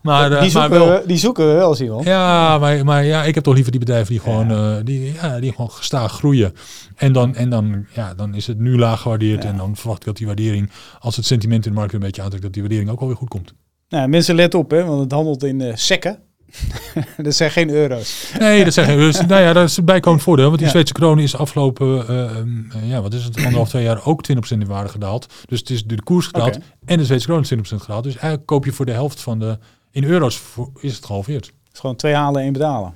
[0.02, 0.86] maar, eh, die, maar zoeken wel.
[0.88, 2.04] we, die zoeken we wel, Simon.
[2.04, 4.76] Ja, maar, maar ja, ik heb toch liever die bedrijven die gewoon, Ja.
[4.78, 6.52] eh, die, ja, die gewoon gestaag groeien.
[6.96, 9.42] En dan, en dan, ja, dan is het nu laag gewaardeerd.
[9.42, 9.48] Ja.
[9.48, 12.22] En dan verwacht ik dat die waardering, als het sentiment in de markt een beetje
[12.22, 13.52] aantrekt, dat die waardering ook alweer goed komt.
[13.88, 16.18] Nou, mensen let op, hè, want het handelt in eh sekken.
[17.16, 18.32] dat zijn geen euro's.
[18.38, 20.44] Nee, dat zeggen dus, nou ja, dat is een bijkomend voordeel.
[20.46, 20.72] Want die Ja.
[20.72, 24.22] Zweedse kroon is afgelopen, eh, ehm, eh, ja, wat is het, anderhalf, twee jaar ook
[24.22, 25.26] 20% in waarde gedaald.
[25.46, 28.04] Dus het is de koers gedaald en de Zweedse kroon is 20% gedaald.
[28.04, 29.58] Dus eigenlijk koop je voor de helft van de,
[29.90, 31.46] in euro's voor- is het gehalveerd.
[31.46, 32.94] Het is gewoon twee halen, één betalen.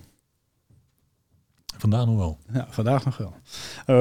[1.81, 2.39] Vandaar nog wel.
[2.53, 3.35] Ja, vandaag nog wel.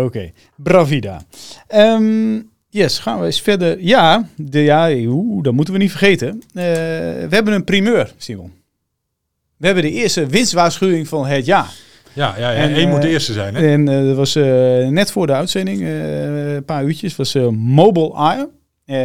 [0.06, 1.22] Oké, Bravida.
[1.68, 3.82] Ehm, yes, gaan we eens verder.
[3.82, 6.42] Ja, de, ja oeh, dat moeten we niet vergeten.
[6.54, 8.54] Eh, we hebben een primeur, Simon.
[9.58, 11.74] We hebben de eerste winstwaarschuwing van het jaar.
[12.14, 13.56] Ja, ja, ja En, één moet de eh, eerste zijn.
[13.56, 13.68] Hè?
[13.68, 14.34] En eh, dat was
[14.90, 18.50] net voor de uitzending, een paar uurtjes, was Mobile Eye.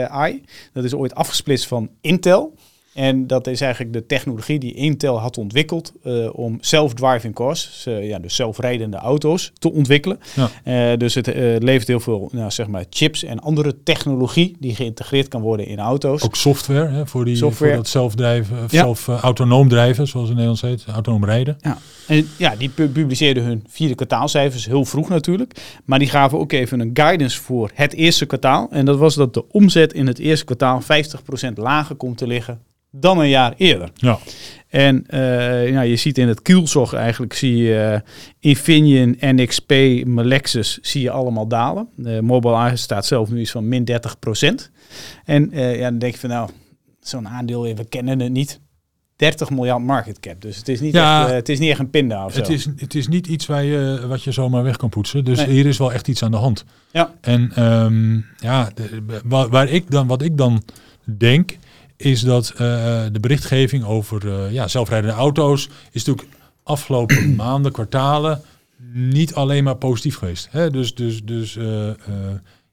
[0.08, 0.40] Eye.
[0.72, 2.54] Dat is ooit afgesplitst van Intel.
[2.94, 7.94] En dat is eigenlijk de technologie die Intel had ontwikkeld eh, om self-driving cars, dus,
[7.94, 10.18] eh, ja, dus zelfrijdende auto's, te ontwikkelen.
[10.34, 10.50] Ja.
[10.92, 11.26] Eh, dus het
[11.62, 15.78] levert heel veel nou, zeg maar chips en andere technologie die geïntegreerd kan worden in
[15.78, 16.22] auto's.
[16.22, 17.70] Ook software hè, voor, die, Software.
[17.72, 18.78] voor dat zelfdrijven, of Ja.
[18.82, 21.56] zelf autonoom drijven, zoals het in het Nederlands heet, autonoom rijden.
[22.06, 25.80] En ja, die pu- publiceerden hun vierde kwartaalcijfers heel vroeg natuurlijk.
[25.84, 28.68] Maar die gaven ook even een guidance voor het eerste kwartaal.
[28.70, 32.60] En dat was dat de omzet in het eerste kwartaal 50% lager komt te liggen
[32.96, 33.90] dan een jaar eerder.
[33.94, 34.18] Ja.
[34.68, 38.00] En eh, ja, je ziet in het kielzog eigenlijk, zie je eh,
[38.50, 39.70] Infineon, NXP,
[40.06, 41.88] Melexis, zie je allemaal dalen.
[41.96, 44.70] De Mobile Eye staat zelf nu iets van min 30%.
[45.24, 46.50] En eh, ja, dan denk je van nou,
[47.00, 48.60] zo'n aandeel, we kennen het niet.
[49.16, 50.40] 30 miljard market cap.
[50.40, 51.24] Dus het is niet, Ja.
[51.24, 52.38] echt, het is niet echt een pinda of zo.
[52.40, 55.24] Het is, het is niet iets waar je, wat je zomaar weg kan poetsen.
[55.24, 55.48] Dus Nee.
[55.48, 56.64] hier is wel echt iets aan de hand.
[56.92, 57.14] Ja.
[57.20, 60.62] En ehm, ja, de- waar, waar ik dan, wat ik dan
[61.04, 61.56] denk,
[61.96, 62.56] is dat eh,
[63.12, 68.40] de berichtgeving over eh, ja, zelfrijdende auto's is natuurlijk afgelopen maanden, kwartalen
[68.92, 70.48] niet alleen maar positief geweest.
[70.50, 70.70] Hè?
[70.70, 71.88] Dus, dus, dus eh,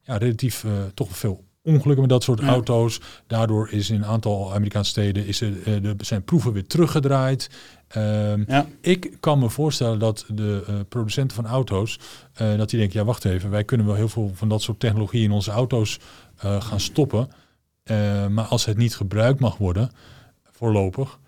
[0.02, 2.48] ja, relatief toch veel ongelukken met dat soort Ja.
[2.48, 3.00] auto's.
[3.28, 7.50] Daardoor is in een aantal Amerikaanse steden is er, de, zijn proeven weer teruggedraaid.
[7.88, 8.66] Ehm, Ja.
[8.82, 12.00] ik kan me voorstellen dat de producenten van auto's,
[12.58, 15.24] dat die denken, ja wacht even, wij kunnen wel heel veel van dat soort technologie
[15.24, 16.00] in onze auto's
[16.60, 17.30] gaan stoppen.
[17.84, 19.92] Eh, maar als het niet gebruikt mag worden,
[20.52, 21.20] voorlopig,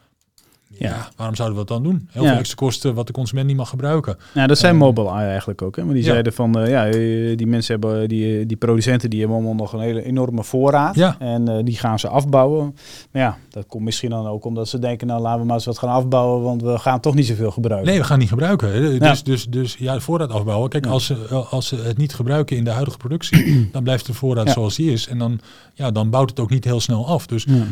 [0.77, 0.89] Ja.
[0.89, 1.09] Ja.
[1.15, 2.07] waarom zouden we dat dan doen?
[2.12, 2.29] Heel Ja.
[2.29, 4.17] veel extra kosten wat de consument niet mag gebruiken.
[4.33, 5.75] Nou, dat zijn Eh, Mobile eigenlijk ook.
[5.75, 5.83] Hè?
[5.83, 6.09] Maar die ja.
[6.09, 9.73] zeiden van, eh, ja, eh, die mensen hebben, die, die producenten, die hebben allemaal nog
[9.73, 10.95] een hele enorme voorraad.
[10.95, 11.15] Ja.
[11.19, 12.75] En die gaan ze afbouwen.
[13.12, 15.65] Maar ja, dat komt misschien dan ook omdat ze denken, nou laten we maar eens
[15.65, 17.89] wat gaan afbouwen, want we gaan toch niet zoveel gebruiken.
[17.89, 18.93] Nee, we gaan niet gebruiken.
[18.93, 18.99] Ja.
[19.09, 20.69] Dus, dus, dus ja, de voorraad afbouwen.
[20.69, 20.91] Kijk, Ja.
[20.91, 21.15] als, ze,
[21.49, 24.53] als ze het niet gebruiken in de huidige productie, dan blijft de voorraad Ja.
[24.53, 25.07] zoals die is.
[25.07, 25.39] En dan,
[25.73, 27.25] ja, dan bouwt het ook niet heel snel af.
[27.27, 27.63] Dus Ja.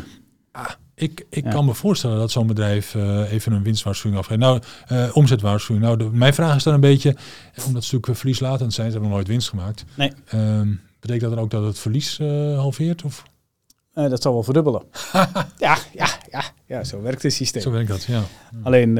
[0.52, 1.50] ah, ik, ik Ja.
[1.50, 4.40] kan me voorstellen dat zo'n bedrijf eh, even een winstwaarschuwing afgeeft.
[4.40, 5.86] Nou, eh, omzetwaarschuwing.
[5.86, 8.92] Nou, de, mijn vraag is dan een beetje, eh, omdat ze natuurlijk verlieslatend zijn, ze
[8.92, 9.84] hebben nog nooit winst gemaakt.
[9.94, 10.12] Nee.
[10.26, 10.68] Ehm,
[11.00, 12.18] betekent dat dan ook dat het verlies
[12.56, 13.02] halveert?
[13.04, 13.22] Of?
[13.94, 14.82] Dat zal wel verdubbelen.
[15.58, 17.62] ja, ja, ja, ja, zo werkt het systeem.
[17.62, 18.22] Zo werkt dat, ja.
[18.62, 18.94] Alleen,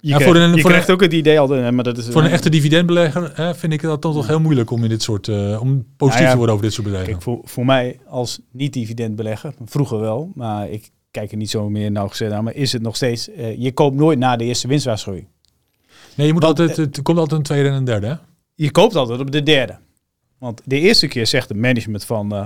[0.00, 2.08] je, krijgt, voor een- je voor krijgt ook het idee al, eh, maar dat is
[2.08, 5.02] Voor een echte dividendbelegger hè, vind ik dat toch toch heel moeilijk om in dit
[5.02, 7.12] soort, eh, om positief Nou ja, te worden over dit soort bedrijven.
[7.12, 11.90] Kijk, voor, voor mij als niet-dividendbelegger, vroeger wel, maar ik kijk er niet zo meer
[11.90, 15.26] nauwgezet aan, maar is het nog steeds, eh, je koopt nooit na de eerste winstwaarschuwing.
[16.14, 18.06] Nee, je moet Want, altijd, het komt altijd een tweede en een derde.
[18.06, 18.14] Hè?
[18.54, 19.78] Je koopt altijd op de derde.
[20.38, 22.44] Want de eerste keer zegt de management van, eh,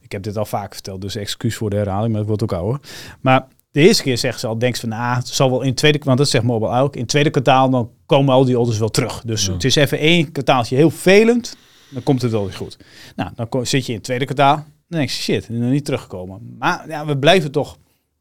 [0.00, 2.52] ik heb dit al vaak verteld, dus excuus voor de herhaling, maar het wordt ook
[2.52, 2.80] ouder.
[3.20, 5.68] Maar de eerste keer zegt ze al, denkt ze van, ah, het zal wel in
[5.68, 8.58] het tweede, want dat zegt Mobile ook, in het tweede kwartaal dan komen al die
[8.58, 9.22] orders wel terug.
[9.24, 9.52] Dus Ja.
[9.52, 11.56] het is even één kwartaaltje heel velend,
[11.90, 12.76] dan komt het wel weer goed.
[13.16, 14.64] Nou, dan zit je in het tweede kwartaal, dan
[14.98, 16.56] denk je, shit, nog niet teruggekomen.
[16.58, 17.78] Maar ja, we blijven toch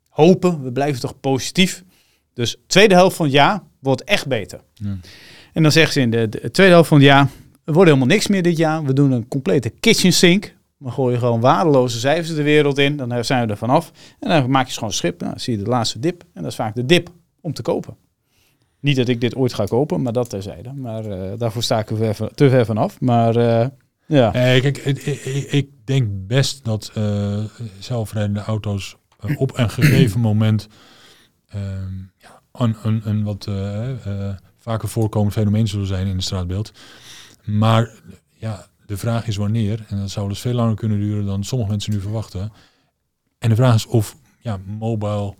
[0.09, 1.83] hopen, we blijven toch positief.
[2.33, 4.59] Dus tweede helft van het jaar wordt echt beter.
[4.73, 4.97] Ja.
[5.53, 7.27] En dan zeggen ze in de, de tweede helft van het jaar,
[7.65, 8.83] er wordt helemaal niks meer dit jaar.
[8.83, 10.55] We doen een complete kitchen sink.
[10.81, 12.97] We gooien gewoon waardeloze cijfers de wereld in.
[12.97, 13.91] Dan zijn we er vanaf.
[14.19, 15.19] En dan maak je gewoon schip.
[15.19, 16.23] Nou, dan zie je de laatste dip.
[16.33, 17.09] En dat is vaak de dip
[17.41, 17.95] om te kopen.
[18.79, 20.73] Niet dat ik dit ooit ga kopen, maar dat terzijde.
[20.73, 22.99] Maar eh, daarvoor sta ik er ver van- te ver vanaf.
[22.99, 23.67] Maar eh,
[24.05, 24.33] ja.
[24.33, 26.91] Eh, kijk, ik, ik, ik denk best dat
[27.79, 28.97] zelfrijdende auto's
[29.37, 30.67] op een gegeven moment
[31.47, 33.47] ehm, ja, een, een, een wat
[34.57, 36.71] vaker voorkomend fenomeen zullen zijn in het straatbeeld.
[37.43, 37.91] Maar
[38.33, 39.85] ja, de vraag is wanneer.
[39.89, 42.51] En dat zou dus veel langer kunnen duren dan sommige mensen nu verwachten.
[43.39, 45.35] En de vraag is of ja, Mobile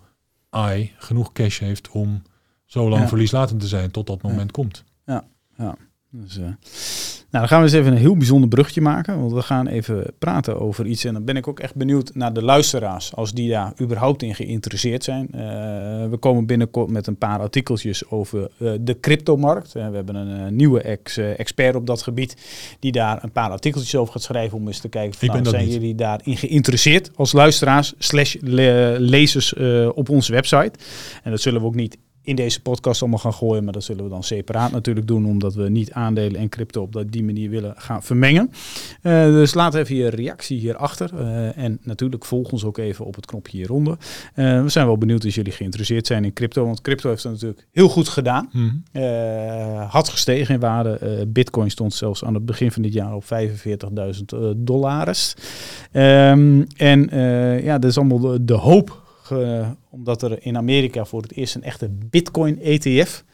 [0.50, 2.22] Eye genoeg cash heeft om
[2.66, 3.08] zo lang Ja.
[3.08, 4.28] verlieslatend te zijn tot dat Ja.
[4.28, 4.84] moment komt.
[6.14, 6.54] Dus, eh, nou,
[7.30, 9.20] dan gaan we eens even een heel bijzonder brugje maken.
[9.20, 11.04] Want we gaan even praten over iets.
[11.04, 13.14] En dan ben ik ook echt benieuwd naar de luisteraars.
[13.14, 15.28] Als die daar überhaupt in geïnteresseerd zijn.
[15.32, 15.40] Eh,
[16.10, 19.72] we komen binnenkort met een paar artikeltjes over eh, de cryptomarkt.
[19.72, 22.36] We hebben een nieuwe ex, expert op dat gebied.
[22.78, 24.58] Die daar een paar artikeltjes over gaat schrijven.
[24.58, 25.18] Om eens te kijken.
[25.18, 25.72] Van, nou, zijn niet.
[25.72, 29.54] jullie daarin geïnteresseerd als luisteraars slash le- lezers
[29.94, 30.72] op onze website.
[31.22, 33.64] En dat zullen we ook niet in deze podcast allemaal gaan gooien.
[33.64, 35.26] Maar dat zullen we dan separaat natuurlijk doen.
[35.26, 38.50] Omdat we niet aandelen en crypto op dat- die manier willen gaan vermengen.
[39.02, 41.10] Eh, dus laat even je reactie hierachter.
[41.18, 43.96] eh en natuurlijk volg ons ook even op het knopje hieronder.
[44.34, 46.64] Eh, we zijn wel benieuwd als jullie geïnteresseerd zijn in crypto.
[46.64, 48.48] Want crypto heeft het natuurlijk heel goed gedaan.
[48.52, 49.86] Mhm.
[49.88, 51.24] Had gestegen in waarde.
[51.28, 55.34] Bitcoin stond zelfs aan het begin van dit jaar op 45.000 eh, dollars.
[55.92, 57.08] Ehm, en
[57.62, 59.01] ja, dat is allemaal de, de hoop.
[59.32, 63.24] Ge- omdat er in Amerika voor het eerst een echte Bitcoin-ETF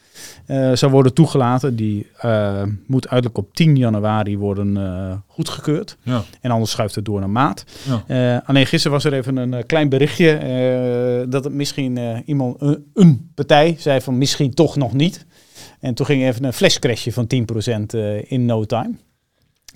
[0.47, 1.77] eh, zou worden toegelaten.
[1.77, 5.97] Die eh, moet uiterlijk op 10 januari worden eh, goedgekeurd.
[6.03, 7.65] Ja, En anders schuift het door naar maart.
[7.89, 8.05] ja.
[8.37, 12.19] Eh, alleen gisteren was er even een eh, klein berichtje eh, dat het misschien eh,
[12.25, 12.57] iemand,
[12.95, 15.27] een, partij, zei van misschien toch nog niet.
[15.81, 18.91] En toen ging even een flashcrashje van 10% eh, in no time.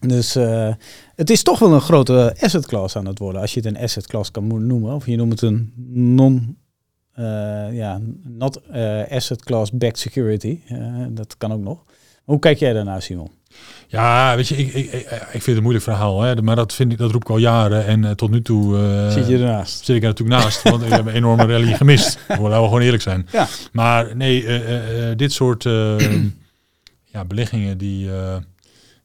[0.07, 0.75] Dus eh,
[1.17, 3.83] het is toch wel een grote asset class aan het worden, als je het een
[3.83, 4.95] asset class kan noemen.
[4.95, 6.57] Of je noemt het een non,
[7.13, 7.25] eh,
[7.73, 10.59] ja, not eh, asset class backed security.
[11.11, 11.85] Dat kan ook nog.
[12.25, 13.31] Hoe kijk jij daarnaar, Simon?
[13.87, 16.93] Ja, weet je, ik, ik, ik, vind het een moeilijk verhaal, hè, maar dat, vind
[16.93, 17.87] ik, dat roep ik al jaren.
[17.87, 18.77] En tot nu toe
[19.11, 19.85] Zit je ernaast?
[19.85, 22.19] zit ik er natuurlijk naast, want ik heb een enorme rally gemist.
[22.29, 23.29] Laten we gewoon eerlijk zijn.
[23.33, 23.49] Ja.
[23.73, 24.45] Maar nee,
[25.17, 25.63] dit soort
[27.13, 28.11] ja, beleggingen die,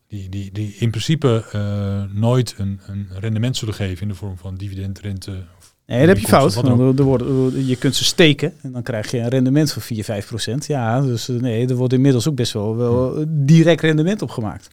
[0.08, 4.38] die, die, die in principe eh, nooit een, een rendement zullen geven in de vorm
[4.38, 5.32] van dividendrente.
[5.60, 6.54] Of Nee, dat heb je fout.
[6.54, 7.24] Want er, wordt,
[7.68, 10.66] je kunt ze steken en dan krijg je een rendement van 4, 5 procent.
[10.66, 14.70] Ja, dus eh, nee, er wordt inmiddels ook best wel, wel direct rendement opgemaakt.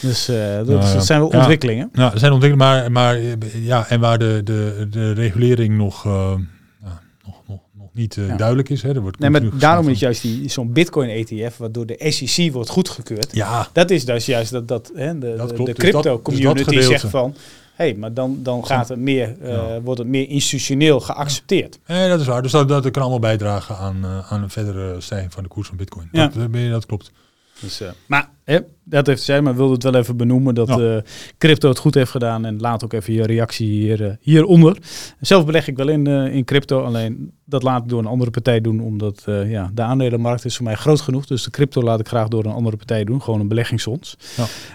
[0.00, 0.92] Dus eh, dat, Nou ja.
[0.94, 1.38] dat zijn wel Ja.
[1.38, 1.88] ontwikkelingen.
[1.92, 6.06] Nou, er zijn ontwikkelingen, maar, maar eh, ja, en waar de, de, de regulering nog,
[6.06, 6.34] eh,
[6.82, 8.36] ja, nog, nog, nog niet eh, Ja.
[8.36, 8.82] duidelijk is.
[8.82, 12.68] Hè, er wordt Nee, maar daarom is juist die, zo'n Bitcoin-ETF, waardoor de SEC wordt
[12.68, 13.28] goedgekeurd.
[13.32, 16.74] Ja, Dat is dus juist dat, dat hè, de, Dat de- Dus dat- crypto-community dus
[16.88, 17.30] dat zegt van...
[17.74, 19.80] hé, hey, maar dan, dan gaat het meer, eh, Ja.
[19.80, 21.78] wordt het meer institutioneel geaccepteerd.
[21.86, 22.42] Nee, dat is waar.
[22.42, 25.68] Dus dat, dat kan allemaal bijdragen aan, eh, aan een verdere stijging van de koers
[25.68, 26.08] van bitcoin.
[26.12, 26.26] Ja.
[26.26, 27.12] Dat, ben je- dat klopt.
[27.62, 31.02] Dus, uh, maar hè, dat heeft zij, maar wilde het wel even benoemen dat ja.
[31.38, 32.44] crypto het goed heeft gedaan.
[32.44, 34.76] En laat ook even je reactie hier, hieronder.
[35.20, 38.60] Zelf beleg ik wel in, in crypto, alleen dat laat ik door een andere partij
[38.60, 41.26] doen, omdat ja, de aandelenmarkt is voor mij groot genoeg.
[41.26, 44.16] Dus de crypto laat ik graag door een andere partij doen, gewoon een beleggingsfonds.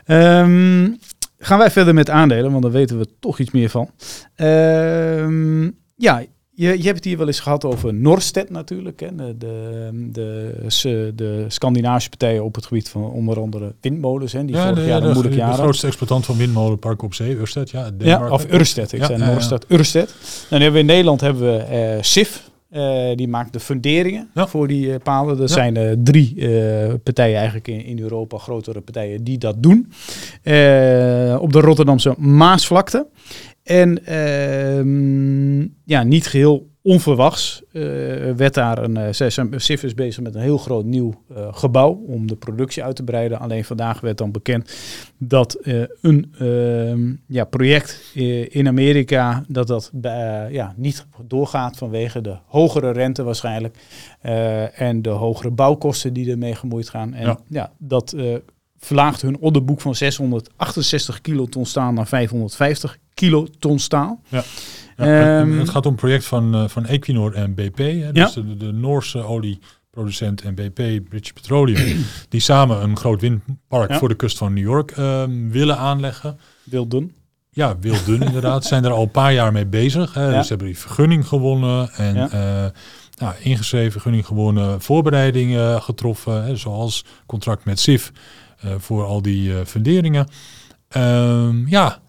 [0.05, 0.41] Ja.
[0.41, 0.97] Um,
[1.37, 3.89] gaan wij verder met aandelen, want daar weten we toch iets meer van.
[4.37, 6.25] Uh, ja,
[6.57, 8.99] je, je hebt het hier wel eens gehad over Norstedt natuurlijk.
[8.99, 9.15] Hè?
[9.15, 14.33] De, de, de, de Scandinavische partijen op het gebied van onder andere windmolens.
[14.33, 14.45] Hè?
[14.45, 17.69] Die ja, vorig de, jaar de, de, de grootste exploitant van windmolenpark op zee, Ørsted.
[17.69, 18.91] Ja, ja, of Ørsted.
[18.91, 19.77] Ik ja, zei Norstedt, ja.
[19.77, 20.15] Ørsted.
[20.49, 22.45] Dan hebben we in Nederland hebben we uh, SIF.
[22.71, 24.47] Uh, die maakt de funderingen ja.
[24.47, 25.41] voor die uh, palen.
[25.41, 26.35] Er zijn uh, drie
[27.03, 29.77] partijen eigenlijk in, in, Europa, grotere partijen, die dat doen.
[31.39, 33.07] op de Rotterdamse Maasvlakte.
[33.67, 37.83] En ehm, ja, niet geheel onverwachts uh,
[38.35, 38.97] werd daar een.
[38.97, 42.95] Uh, SIF is bezig met een heel groot nieuw uh, gebouw om de productie uit
[42.95, 43.39] te breiden.
[43.39, 44.75] Alleen vandaag werd dan bekend
[45.17, 45.59] dat
[46.01, 48.11] een ehm, ja, project
[48.49, 49.91] in Amerika dat dat
[50.51, 53.77] ja, niet doorgaat vanwege de hogere rente waarschijnlijk
[54.73, 57.13] en de hogere bouwkosten die ermee gemoeid gaan.
[57.13, 58.15] En ja, ja dat
[58.79, 64.21] verlaagt hun orderboek van 668 kiloton staal naar 550 kiloton staal.
[64.27, 64.43] Ja.
[64.97, 68.33] ja um, het gaat om een project van, uh, van Equinor en BP, hè, dus
[68.33, 68.41] ja.
[68.41, 73.97] de, de Noorse olieproducent en BP, British Petroleum, die samen een groot windpark ja.
[73.97, 76.39] voor de kust van New York um, willen aanleggen.
[76.63, 77.15] Wil doen.
[77.49, 78.65] Ja, wil doen inderdaad.
[78.65, 80.13] Zijn er al een paar jaar mee bezig.
[80.13, 80.31] Hè.
[80.31, 82.65] Dus ze hebben die vergunning gewonnen en uh,
[83.17, 88.11] nou, ingeschreven, vergunning gewonnen, voorbereidingen getroffen, hè, zoals contract met SIF.
[88.65, 90.27] Uh, voor al die uh, funderingen.
[90.97, 91.99] Um, ja,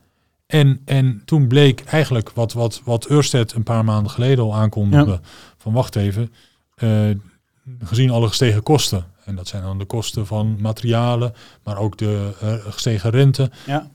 [0.46, 5.10] en, en toen bleek eigenlijk wat, wat, wat Ørsted een paar maanden geleden al aankondigde.
[5.10, 5.20] Ja.
[5.56, 6.32] Van wacht even,
[6.82, 7.10] uh,
[7.78, 9.04] gezien alle gestegen kosten.
[9.24, 11.32] En dat zijn dan de kosten van materialen,
[11.64, 12.30] maar ook de
[12.68, 13.90] gestegen rente, ja.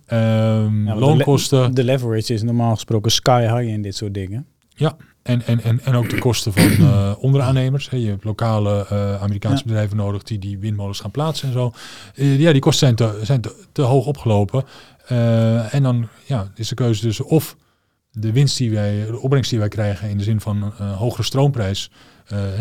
[0.63, 1.67] Um, ja, loonkosten.
[1.67, 4.45] De, de, leverage is normaal gesproken sky high in dit soort dingen.
[4.75, 7.89] Ja, en, en, en, en ook de kosten van uh, onderaannemers.
[7.89, 7.97] Hè.
[7.97, 9.69] Je hebt lokale uh, Amerikaanse ja.
[9.69, 11.73] bedrijven nodig die die windmolens gaan plaatsen en zo.
[12.15, 14.63] Uh, ja, die kosten zijn te, zijn te, te hoog opgelopen.
[15.71, 17.55] en dan ja, is de keuze dus of
[18.11, 21.23] de winst die wij, de opbrengst die wij krijgen in de zin van een hogere
[21.23, 21.91] stroomprijs,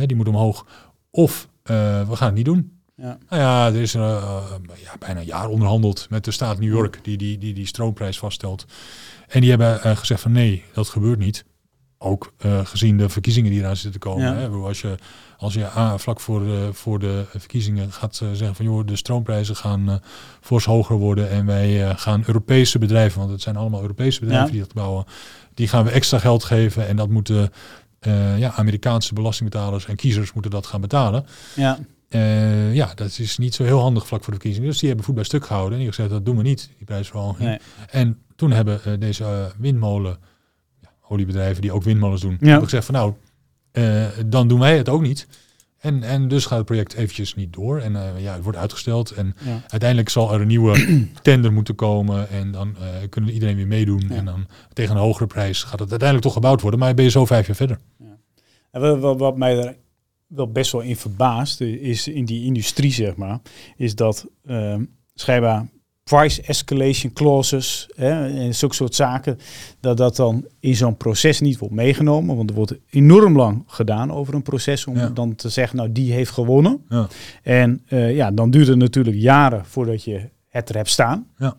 [0.06, 0.66] die moet omhoog.
[1.10, 2.80] Of we gaan het niet doen.
[2.96, 3.18] Ja.
[3.28, 7.16] Nou ja, er is ja, bijna een jaar onderhandeld met de staat New York die
[7.16, 8.64] die, die, die stroomprijs vaststelt.
[9.28, 11.44] En die hebben gezegd van nee, dat gebeurt niet.
[12.04, 14.24] Ook uh, gezien de verkiezingen die eraan zitten te komen.
[14.24, 14.34] Ja.
[14.34, 14.48] Hè?
[14.48, 14.94] Als je,
[15.38, 18.96] als je ah, vlak voor de, voor de verkiezingen gaat uh, zeggen van joh, de
[18.96, 19.94] stroomprijzen gaan uh,
[20.40, 24.52] fors hoger worden en wij gaan Europese bedrijven, want het zijn allemaal Europese bedrijven ja.
[24.52, 25.04] die dat bouwen,
[25.54, 27.52] die gaan we extra geld geven en dat moeten
[28.36, 31.26] ja, Amerikaanse belastingbetalers en kiezers moeten dat gaan betalen.
[31.54, 31.78] Ja.
[32.72, 34.68] ja, dat is niet zo heel handig vlak voor de verkiezingen.
[34.70, 36.70] Dus die hebben voet bij stuk gehouden en die hebben gezegd dat doen we niet,
[36.76, 37.48] die prijsverhoging.
[37.48, 37.58] Nee.
[37.90, 40.18] En toen hebben deze windmolen
[41.12, 42.36] oliebedrijven die ook windmolens doen.
[42.40, 42.48] Ja.
[42.48, 43.12] Heb ik gezegd van nou,
[43.72, 45.26] uh, dan doen wij het ook niet.
[45.78, 47.78] En, en dus gaat het project eventjes niet door.
[47.78, 49.10] En uh, ja, het wordt uitgesteld.
[49.10, 49.62] En ja.
[49.68, 52.28] uiteindelijk zal er een nieuwe tender moeten komen.
[52.28, 54.04] En dan uh, kunnen iedereen weer meedoen.
[54.08, 54.14] Ja.
[54.14, 56.80] En dan tegen een hogere prijs gaat het uiteindelijk toch gebouwd worden.
[56.80, 57.78] Maar ben je zo vijf jaar verder.
[57.98, 58.18] Ja.
[58.70, 59.76] En wat, wat mij er
[60.26, 63.40] wel best wel in verbaast, is in die industrie, zeg maar,
[63.76, 64.26] is dat
[65.14, 65.66] schijnbaar
[66.04, 69.38] price escalation clauses hè, en zulke soort zaken,
[69.80, 72.36] dat dat dan in zo'n proces niet wordt meegenomen.
[72.36, 76.12] Want er wordt enorm lang gedaan over een proces om dan te zeggen, nou die
[76.12, 76.84] heeft gewonnen.
[76.88, 77.08] Ja.
[77.42, 81.26] En uh, ja, dan duurt het natuurlijk jaren voordat je het er hebt staan.
[81.38, 81.56] Ja.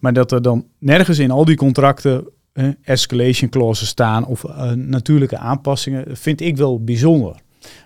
[0.00, 4.70] Maar dat er dan nergens in al die contracten uh, escalation clauses staan of uh,
[4.72, 7.36] natuurlijke aanpassingen, vind ik wel bijzonder.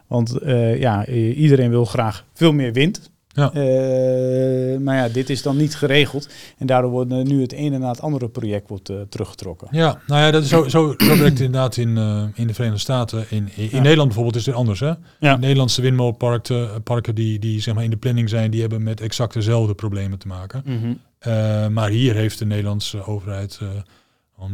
[0.07, 0.39] Want
[0.79, 3.11] ja, iedereen wil graag veel meer wind.
[3.33, 3.51] Ja.
[3.55, 6.29] Uh, maar ja, dit is dan niet geregeld.
[6.59, 9.69] En daardoor wordt nu het ene na het andere project wordt, uh, teruggetrokken.
[9.71, 11.97] Ja, nou ja, dat is zo, zo, zo werkt inderdaad in,
[12.35, 13.25] in de Verenigde Staten.
[13.29, 13.81] In, in, ja.
[13.81, 14.81] Nederland bijvoorbeeld is het anders.
[14.81, 14.93] Hè?
[15.19, 15.37] Ja.
[15.37, 19.33] Nederlandse windmolenparken parken die, die zeg maar in de planning zijn, die hebben met exact
[19.33, 20.63] dezelfde problemen te maken.
[20.65, 21.73] Mm -hmm.
[21.73, 23.61] maar hier heeft de Nederlandse overheid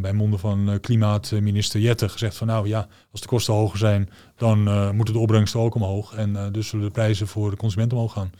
[0.00, 4.58] bij monden van klimaatminister Jette gezegd van nou ja, als de kosten hoger zijn, dan
[4.96, 6.14] moeten de opbrengsten ook omhoog.
[6.14, 8.30] En dus zullen de prijzen voor de consument omhoog gaan.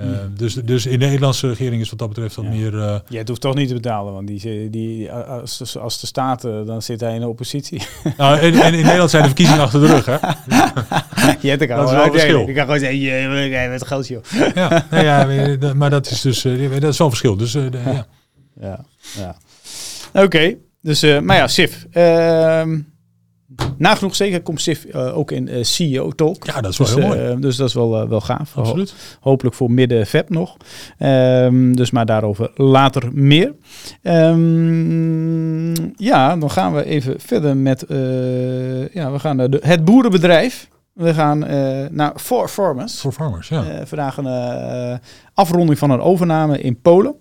[0.00, 2.74] Uh, dus, dus in de Nederlandse regering is wat dat betreft wat meer...
[2.74, 2.98] Uh...
[3.08, 6.82] Ja, het hoeft toch niet te betalen, want die, die, als, als de staat, dan
[6.82, 7.82] zit hij in de oppositie.
[8.16, 10.12] Nou, en, en, in Nederland zijn de verkiezingen achter de rug, hè?
[11.48, 12.48] ja, dat, kan dat is wel verschil.
[12.48, 14.24] Ik kan gewoon zeggen, jij bent groot, joh.
[14.54, 17.36] ja, nou ja, maar dat is dus uh, dat is wel een verschil.
[17.36, 18.06] Dus, ja.
[18.60, 18.84] ja,
[19.16, 19.36] ja.
[20.12, 21.86] Oké, okay, dus, maar ja, SIF.
[21.90, 22.78] Ehm,
[23.76, 26.46] nagenoeg zeker komt SIF uh, ook in uh, CEO Talk.
[26.46, 27.30] Ja, dat is wel dus, heel mooi.
[27.30, 28.56] Uh, dus dat is wel, wel gaaf.
[28.56, 28.94] Absoluut.
[29.20, 30.56] Ho hopelijk voor midden Feb nog.
[30.98, 33.54] Um, dus maar daarover later meer.
[34.02, 37.84] Um, ja, dan gaan we even verder met
[38.92, 40.68] ja, we gaan naar de, het boerenbedrijf.
[40.92, 43.00] We gaan uh, naar For Farmers.
[43.00, 43.64] For Farmers, ja.
[43.64, 44.24] Uh, vandaag een
[44.92, 44.98] uh,
[45.34, 47.14] afronding van een overname in Polen.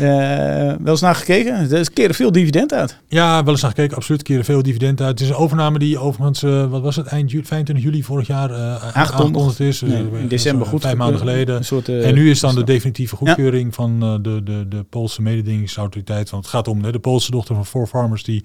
[0.00, 1.70] Wel eens naar gekeken?
[1.70, 2.98] Er keren veel dividend uit.
[3.08, 3.96] Ja, wel eens naar gekeken.
[3.96, 5.10] Absoluut keren veel dividend uit.
[5.10, 6.40] Het is een overname die overigens,
[6.70, 8.52] wat was het, eind juli, 25 juli vorig jaar
[8.92, 9.80] aangekondigd is.
[9.80, 10.80] Nee, in december goed.
[10.80, 11.64] Vijf maanden geleden.
[11.64, 13.72] Soort, en nu is dan de definitieve goedkeuring ja.
[13.72, 16.30] van de, de, de Poolse mededingingsautoriteit.
[16.30, 18.44] Want het gaat om de Poolse dochter van For Farmers die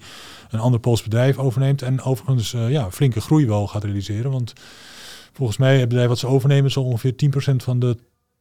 [0.50, 1.82] een ander Pools bedrijf overneemt.
[1.82, 4.30] En overigens ja, flinke groei wel gaat realiseren.
[4.30, 4.52] Want
[5.32, 7.14] volgens mij het bedrijf wat ze overnemen zal ongeveer
[7.52, 7.96] 10% van de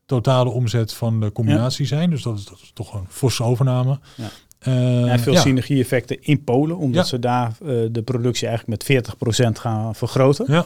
[0.05, 2.09] totale omzet van de combinatie zijn.
[2.09, 3.99] Dus dat is, dat is, toch een forse overname.
[4.15, 4.29] Ja.
[4.67, 5.39] Uh, ja, veel ja.
[5.39, 9.05] synergie-effecten in Polen, omdat ze daar uh, de productie eigenlijk met
[9.47, 10.45] 40% gaan vergroten.
[10.47, 10.65] Ja.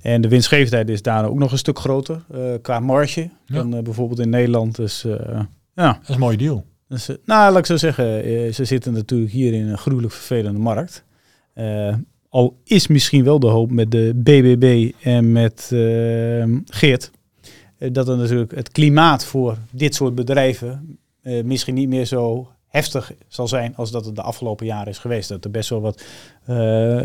[0.00, 2.24] En de winstgevendheid is daar ook nog een stuk groter
[2.62, 4.76] qua marge dan bijvoorbeeld in Nederland.
[4.76, 5.02] Dus
[5.74, 5.92] ja.
[5.92, 6.64] Dat is een mooie deal.
[6.88, 8.04] Dus, nou, laat ik zo zeggen,
[8.54, 11.04] ze zitten natuurlijk hier in een gruwelijk vervelende markt.
[12.28, 15.66] Al is misschien wel de hoop met de BBB en met
[16.64, 17.10] Geert,
[17.78, 23.48] dat er natuurlijk het klimaat voor dit soort bedrijven misschien niet meer zo heftig zal
[23.48, 25.28] zijn als dat het de afgelopen jaren is geweest.
[25.28, 26.04] Dat er best wel wat,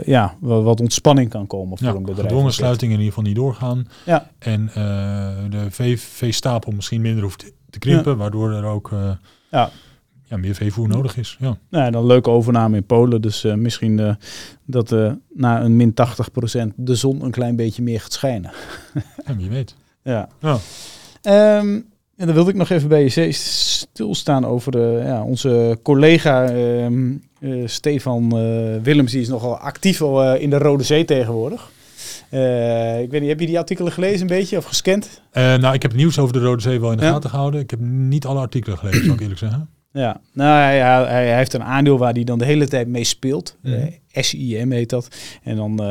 [0.05, 2.27] ja, wat, wat, ontspanning kan komen voor ja, een bedrijf.
[2.27, 3.87] gedwongen sluitingen in ieder geval niet doorgaan.
[4.05, 4.29] Ja.
[4.39, 4.71] En
[5.49, 8.17] de VV-stapel misschien minder hoeft te krimpen, ja.
[8.17, 8.91] waardoor er ook
[9.53, 9.69] ja.
[10.23, 11.37] ja, meer veevoer nodig is.
[11.39, 11.57] Ja.
[11.69, 13.21] Nou, dan een leuke overname in Polen.
[13.21, 14.15] Dus uh, misschien uh,
[14.65, 15.93] dat uh, na een min 80%
[16.75, 18.51] de zon een klein beetje meer gaat schijnen.
[19.25, 19.75] ja, wie weet.
[20.03, 20.29] Ja.
[20.41, 20.59] ja.
[21.57, 26.49] Um, en dan wilde ik nog even bij je stilstaan over de, ja, onze collega
[26.53, 27.23] um,
[27.65, 28.29] Stefan
[28.83, 29.11] Willems.
[29.11, 31.71] Die is nogal actief al in de Rode Zee tegenwoordig.
[32.31, 35.21] Uh, ik weet niet, heb je die artikelen gelezen een beetje of gescand?
[35.33, 37.11] Uh, nou, ik heb nieuws over de Rode Zee wel in de ja.
[37.11, 37.59] gaten gehouden.
[37.59, 39.69] Ik heb niet alle artikelen gelezen, zou ik eerlijk zeggen.
[39.93, 43.03] Ja, nou, hij, hij, hij, heeft een aandeel waar hij dan de hele tijd mee
[43.03, 43.57] speelt.
[43.61, 43.81] Mm -hmm.
[43.81, 45.07] uh, SIM heet dat.
[45.43, 45.81] En dan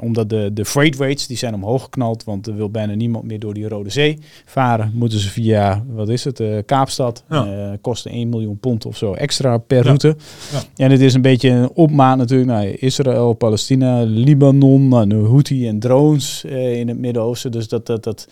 [0.00, 3.38] omdat de, de freight rates die zijn omhoog geknald, want er wil bijna niemand meer
[3.38, 4.92] door die Rode Zee varen.
[4.94, 7.24] Moeten ze via, wat is het, Kaapstad.
[7.28, 7.76] Ja.
[7.80, 10.16] kosten 1 miljoen pond of zo extra per route.
[10.52, 10.84] Ja.
[10.84, 15.78] En het is een beetje een opmaat natuurlijk naar Israël, Palestina, Libanon, nou, Houthi en
[15.78, 17.50] drones in het Midden-Oosten.
[17.50, 18.28] Dus dat, dat, dat,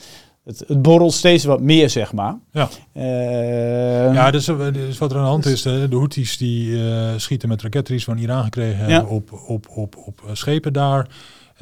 [0.46, 2.38] het, het borrelt steeds wat meer, zeg maar.
[2.52, 6.68] Ja, uh, ja dus, dus wat er aan de hand is, de, de Houthis die
[6.70, 9.04] uh, schieten met raketries van Iran gekregen Ja.
[9.04, 11.08] op, op, op, op schepen daar.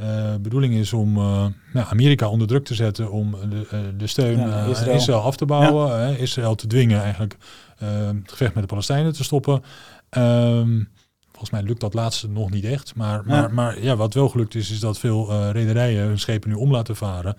[0.01, 4.07] Uh, bedoeling is om uh, nou, Amerika onder druk te zetten om de, uh, de
[4.07, 4.97] steun Ja, aan Israël.
[4.97, 5.20] Israël.
[5.20, 6.01] af te bouwen.
[6.01, 7.37] Hè, Israël te dwingen eigenlijk
[7.78, 9.62] het gevecht met de Palestijnen te stoppen.
[10.11, 10.89] Um,
[11.30, 12.95] volgens mij lukt dat laatste nog niet echt.
[12.95, 13.49] Maar, maar, Ja.
[13.49, 16.97] maar ja, wat wel gelukt is, is dat veel rederijen hun schepen nu om laten
[16.97, 17.37] varen.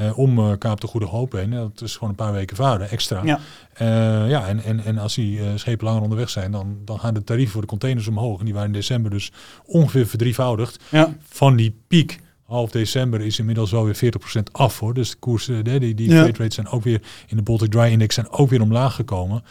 [0.00, 1.50] Uh, om uh, Kaap de Goede Hoop heen.
[1.50, 3.22] Dat is gewoon een paar weken varen extra.
[3.24, 3.38] Ja.
[3.82, 7.24] Uh, ja, en, en, en als die schepen langer onderweg zijn, dan, dan gaan de
[7.24, 8.38] tarieven voor de containers omhoog.
[8.38, 9.32] En die waren in december dus
[9.64, 10.84] ongeveer verdrievoudigd.
[10.90, 11.14] Ja.
[11.28, 13.96] Van die piek half december is inmiddels wel weer
[14.38, 14.94] 40% af hoor.
[14.94, 16.14] Dus de koersen, die, die, die Ja.
[16.14, 19.42] freight rates zijn ook weer in de Baltic Dry Index zijn ook weer omlaag gekomen.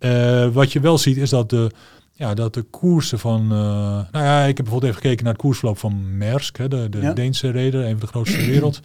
[0.00, 1.70] Uh, wat je wel ziet is dat de,
[2.12, 3.42] ja, dat de koersen van...
[3.42, 3.58] Uh,
[4.10, 7.00] nou ja, ik heb bijvoorbeeld even gekeken naar het koersverloop van Maersk, hè, de, de
[7.00, 7.12] Ja.
[7.12, 8.80] Deense reder, een van de grootste ter wereld.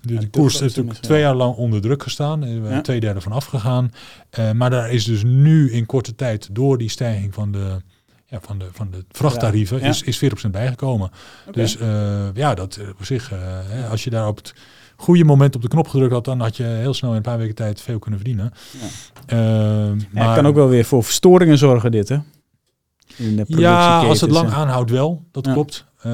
[0.00, 1.26] De, Ja, de koers heeft natuurlijk twee ja.
[1.26, 2.42] jaar lang onder druk gestaan.
[2.42, 2.68] Er Ja.
[2.68, 3.92] zijn twee derde van afgegaan.
[4.38, 7.82] Uh, maar daar is dus nu in korte tijd door die stijging van de,
[8.26, 9.86] ja, van de, van de vrachttarieven Ja.
[9.88, 11.10] is, is 40% bijgekomen.
[11.52, 14.54] Dus uh, ja, dat op zich, uh, hè, als je daar op het
[14.96, 17.38] goede moment op de knop gedrukt had, dan had je heel snel in een paar
[17.38, 18.52] weken tijd veel kunnen verdienen.
[19.26, 22.18] Ja, maar, het kan ook wel weer voor verstoringen zorgen, dit hè?
[23.16, 25.52] In de ja, als het lang aanhoudt wel, dat Ja.
[25.52, 25.84] klopt.
[25.98, 26.12] Uh,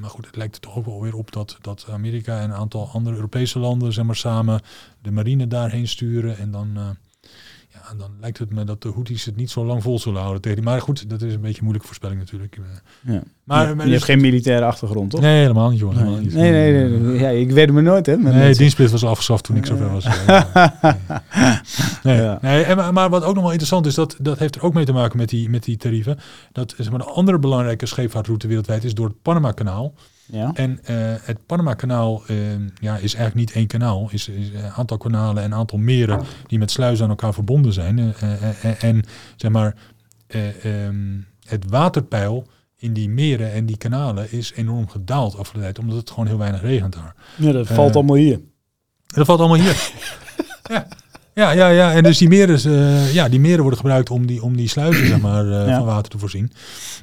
[0.00, 2.56] maar goed, het lijkt er toch ook wel weer op dat, dat Amerika en een
[2.56, 4.60] aantal andere Europese landen zeg maar, samen
[5.02, 6.38] de marine daarheen sturen.
[6.38, 6.88] En dan, uh,
[7.90, 10.40] ja, dan lijkt het me dat de Houthis het niet zo lang vol zullen houden
[10.42, 10.66] tegen die.
[10.66, 12.56] Maar goed, dat is een beetje een moeilijke voorspelling natuurlijk.
[12.56, 12.64] Uh,
[13.14, 13.22] Ja.
[13.44, 15.20] Maar, je, maar je hebt geen militaire achtergrond, toch?
[15.20, 15.80] Nee, helemaal niet.
[15.80, 16.34] Helemaal nee, niet.
[16.34, 17.18] nee, nee, nee, nee.
[17.18, 18.16] Ja, ik weet me nooit, hè?
[18.16, 20.04] met Nee, dienstplicht was afgeschaft toen ik zover was.
[20.04, 20.14] nee.
[22.02, 22.16] Nee.
[22.22, 22.38] Ja.
[22.42, 24.74] Nee, en, maar- maar wat ook nog wel interessant is, dat, dat heeft er ook
[24.74, 26.18] mee te maken met die, met die tarieven.
[26.52, 29.94] Dat zeg maar, de andere belangrijke scheepvaartroute wereldwijd is door het Panama-kanaal.
[30.32, 30.50] Ja.
[30.54, 32.36] En eh, het Panama-kanaal eh,
[32.80, 34.08] ja, is eigenlijk niet één kanaal.
[34.10, 37.72] is, is een aantal kanalen en een aantal meren die met sluizen aan elkaar verbonden
[37.72, 37.98] zijn.
[37.98, 39.02] Eh, eh, en
[39.36, 39.74] zeg maar,
[40.26, 41.18] eh, ehm,
[41.48, 46.10] het waterpeil in die meren en die kanalen is enorm gedaald afgelopen tijd, omdat het
[46.10, 47.14] gewoon heel weinig regent daar.
[47.36, 48.40] ja, dat valt allemaal hier.
[49.06, 49.92] Dat valt allemaal hier.
[50.74, 50.86] ja.
[51.40, 51.92] Ja, ja, ja.
[51.92, 55.06] En dus die meren, eh, ja, die meren worden gebruikt om die, om die sluizen
[55.06, 55.76] zeg maar, eh, Ja.
[55.76, 56.52] van water te voorzien.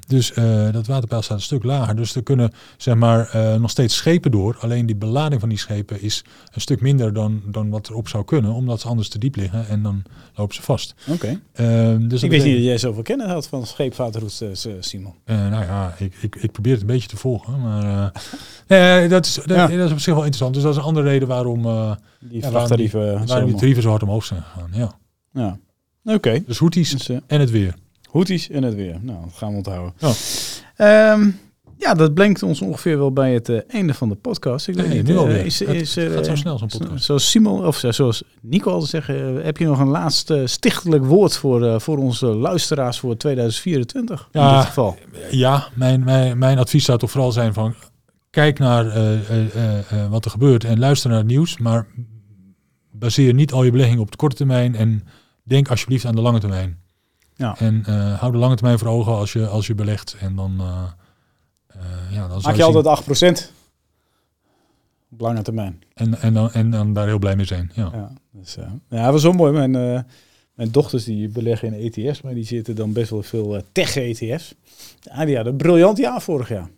[0.07, 1.95] Dus eh, dat waterpeil staat een stuk lager.
[1.95, 3.29] Dus er kunnen zeg maar,
[3.59, 4.57] nog steeds schepen door.
[4.59, 6.23] Alleen die belading van die schepen is
[6.53, 8.51] een stuk minder dan, dan wat erop zou kunnen.
[8.51, 10.03] Omdat ze anders te diep liggen en dan
[10.35, 10.93] lopen ze vast.
[11.07, 11.39] Oké.
[11.53, 15.13] Ehm, dus Ik wist niet dat jij zoveel kennis had van scheepvaartroutes, Simon.
[15.25, 17.61] Nou ja, ik, ik, ik probeer het een beetje te volgen.
[17.61, 18.11] Maar
[18.67, 19.67] nee, dat, is, dat, Ja.
[19.67, 20.53] dat is op zich wel interessant.
[20.53, 21.61] Dus dat is een andere reden waarom,
[22.19, 23.19] Die Ja, vrachttarieven.
[23.19, 24.69] zo waarom die tarieven zo hard omhoog zijn gegaan.
[24.73, 24.91] Ja.
[25.31, 25.57] Ja.
[26.15, 26.43] Oké.
[26.45, 27.73] Dus Houthis Dus, eh, en het weer.
[28.11, 28.97] Houthis en het weer.
[29.01, 29.93] Nou, dat gaan we onthouden.
[29.97, 30.11] Ja.
[30.75, 31.29] Ehm,
[31.77, 34.67] ja, dat brengt ons ongeveer wel bij het eh, einde van de podcast.
[34.67, 35.45] Ik weet Nee, niet, nu eh, alweer.
[35.45, 37.03] Is, Het- is, het gaat zo eh, snel, zo'n podcast.
[37.05, 41.05] Zoals Simon, of zo- zoals Nico altijd zegt, eh, heb je nog een laatste stichtelijk
[41.05, 44.29] woord voor, eh, voor onze luisteraars voor 2024?
[44.31, 44.57] In Ja.
[44.57, 44.97] dit geval.
[45.31, 47.73] Ja, mijn, mijn, mijn advies zou toch vooral zijn van...
[48.29, 51.57] Kijk naar eh, eh, eh, eh, wat er gebeurt en luister naar het nieuws.
[51.57, 51.87] Maar
[52.99, 54.75] baseer niet al je beleggingen op de korte termijn.
[54.75, 55.07] En
[55.43, 56.79] denk alsjeblieft aan de lange termijn.
[57.35, 57.57] Ja.
[57.59, 60.15] En eh, hou de lange termijn voor ogen als je, als je belegt.
[60.19, 60.55] En dan...
[60.59, 60.83] eh,
[61.67, 61.81] eh,
[62.11, 63.51] ja, dan Maak je zien- altijd 8%.
[65.11, 65.81] Op lange termijn.
[65.93, 67.71] En, en, dan, en dan daar heel blij mee zijn.
[67.73, 67.89] Ja.
[67.93, 68.57] Ja, dus,
[68.89, 69.51] ja, dat was zo mooi.
[69.67, 69.71] Mijn,
[70.53, 74.53] mijn dochters die beleggen in ETF's, maar die zitten dan best wel veel tech-ETF's.
[74.99, 76.69] Ja, die hadden een briljant jaar vorig jaar.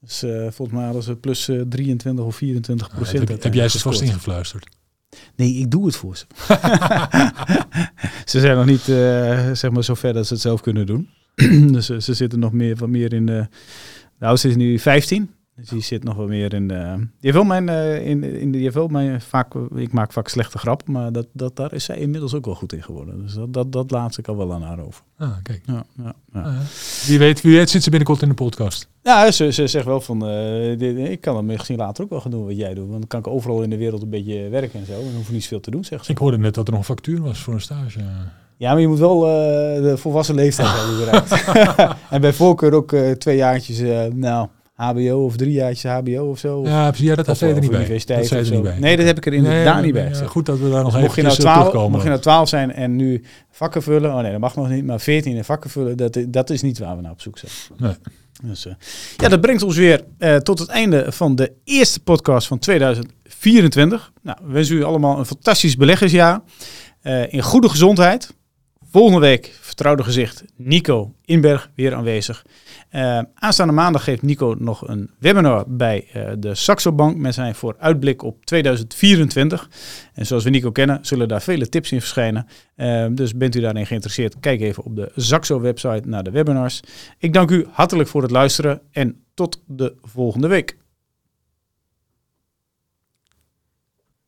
[0.00, 0.18] Dus
[0.54, 3.28] volgens mij hadden ze plus eh, 23 of 24 Ah, procent.
[3.28, 4.76] heb, heb jij ze vast ingefluisterd?
[5.36, 6.26] Nee, ik doe het voor ze.
[8.32, 11.08] ze zijn nog niet eh, zeg maar zo ver dat ze het zelf kunnen doen.
[11.72, 13.46] dus ze, ze zitten nog meer, wat meer in de...
[14.18, 15.30] De oudste is nu 15.
[15.58, 16.68] Dus die zit nog wel meer in...
[16.68, 17.68] de die heeft wel mijn...
[17.68, 21.26] eh, in, in, die heeft wel mijn vaak, ik maak vaak slechte grappen, maar dat,
[21.32, 23.22] dat, daar is zij inmiddels ook wel goed in geworden.
[23.22, 25.02] Dus dat, dat, dat laat ik al wel aan haar over.
[25.18, 25.62] Ah, kijk.
[25.66, 26.40] Ja, ja, ja.
[26.40, 26.54] Ah.
[27.06, 28.88] Wie, weet, wie weet zit ze binnenkort in de podcast.
[29.02, 30.26] ja ze, ze zegt wel van...
[30.28, 32.86] eh, dit- ik kan het misschien later ook wel gaan doen wat jij doet.
[32.88, 34.92] Want dan kan ik overal in de wereld een beetje werken en zo.
[34.92, 36.10] En dan hoef ik niet zoveel te doen, zegt ze.
[36.10, 38.00] Ik hoorde net dat er nog een factuur was voor een stage.
[38.56, 41.44] Ja, maar je moet wel eh, de volwassen leeftijd hebben bereikt.
[42.14, 44.48] en bij voorkeur ook eh, twee jaartjes, eh, nou,
[44.78, 46.58] HBO of drie jaartjes HBO of zo.
[46.58, 46.92] Of, Ja.
[46.96, 47.78] Ja, dat of, zei er niet bij.
[47.80, 48.78] universiteit Dat er niet bij.
[48.78, 50.14] Nee, dat heb ik er inderdaad Nee, niet bij.
[50.26, 51.90] Goed dat we daar nog Dus mocht, je even nou 12, terugkomen.
[51.90, 54.84] mocht je nou 12 zijn en nu vakken vullen, oh nee, dat mag nog niet,
[54.84, 57.52] maar 14 en vakken vullen, dat, dat is niet waar we naar op zoek zijn.
[57.76, 57.92] Nee.
[58.42, 58.72] Dus, eh,
[59.16, 64.12] ja, dat brengt ons weer eh, tot het einde van de eerste podcast van 2024.
[64.22, 66.40] Nou, we wensen u allemaal een fantastisch beleggersjaar.
[67.00, 68.36] eh, in goede gezondheid.
[68.90, 72.44] Volgende week, vertrouwde gezicht, Nico Inberg weer aanwezig.
[72.88, 77.54] Eh, aanstaande maandag geeft Nico nog een webinar bij eh, de Saxo Bank met zijn
[77.54, 79.68] vooruitblik op 2024.
[80.14, 82.46] En zoals we Nico kennen, zullen daar vele tips in verschijnen.
[82.74, 86.80] Eh, dus bent u daarin geïnteresseerd, kijk even op de Saxo website naar de webinars.
[87.18, 90.76] Ik dank u hartelijk voor het luisteren en tot de volgende week.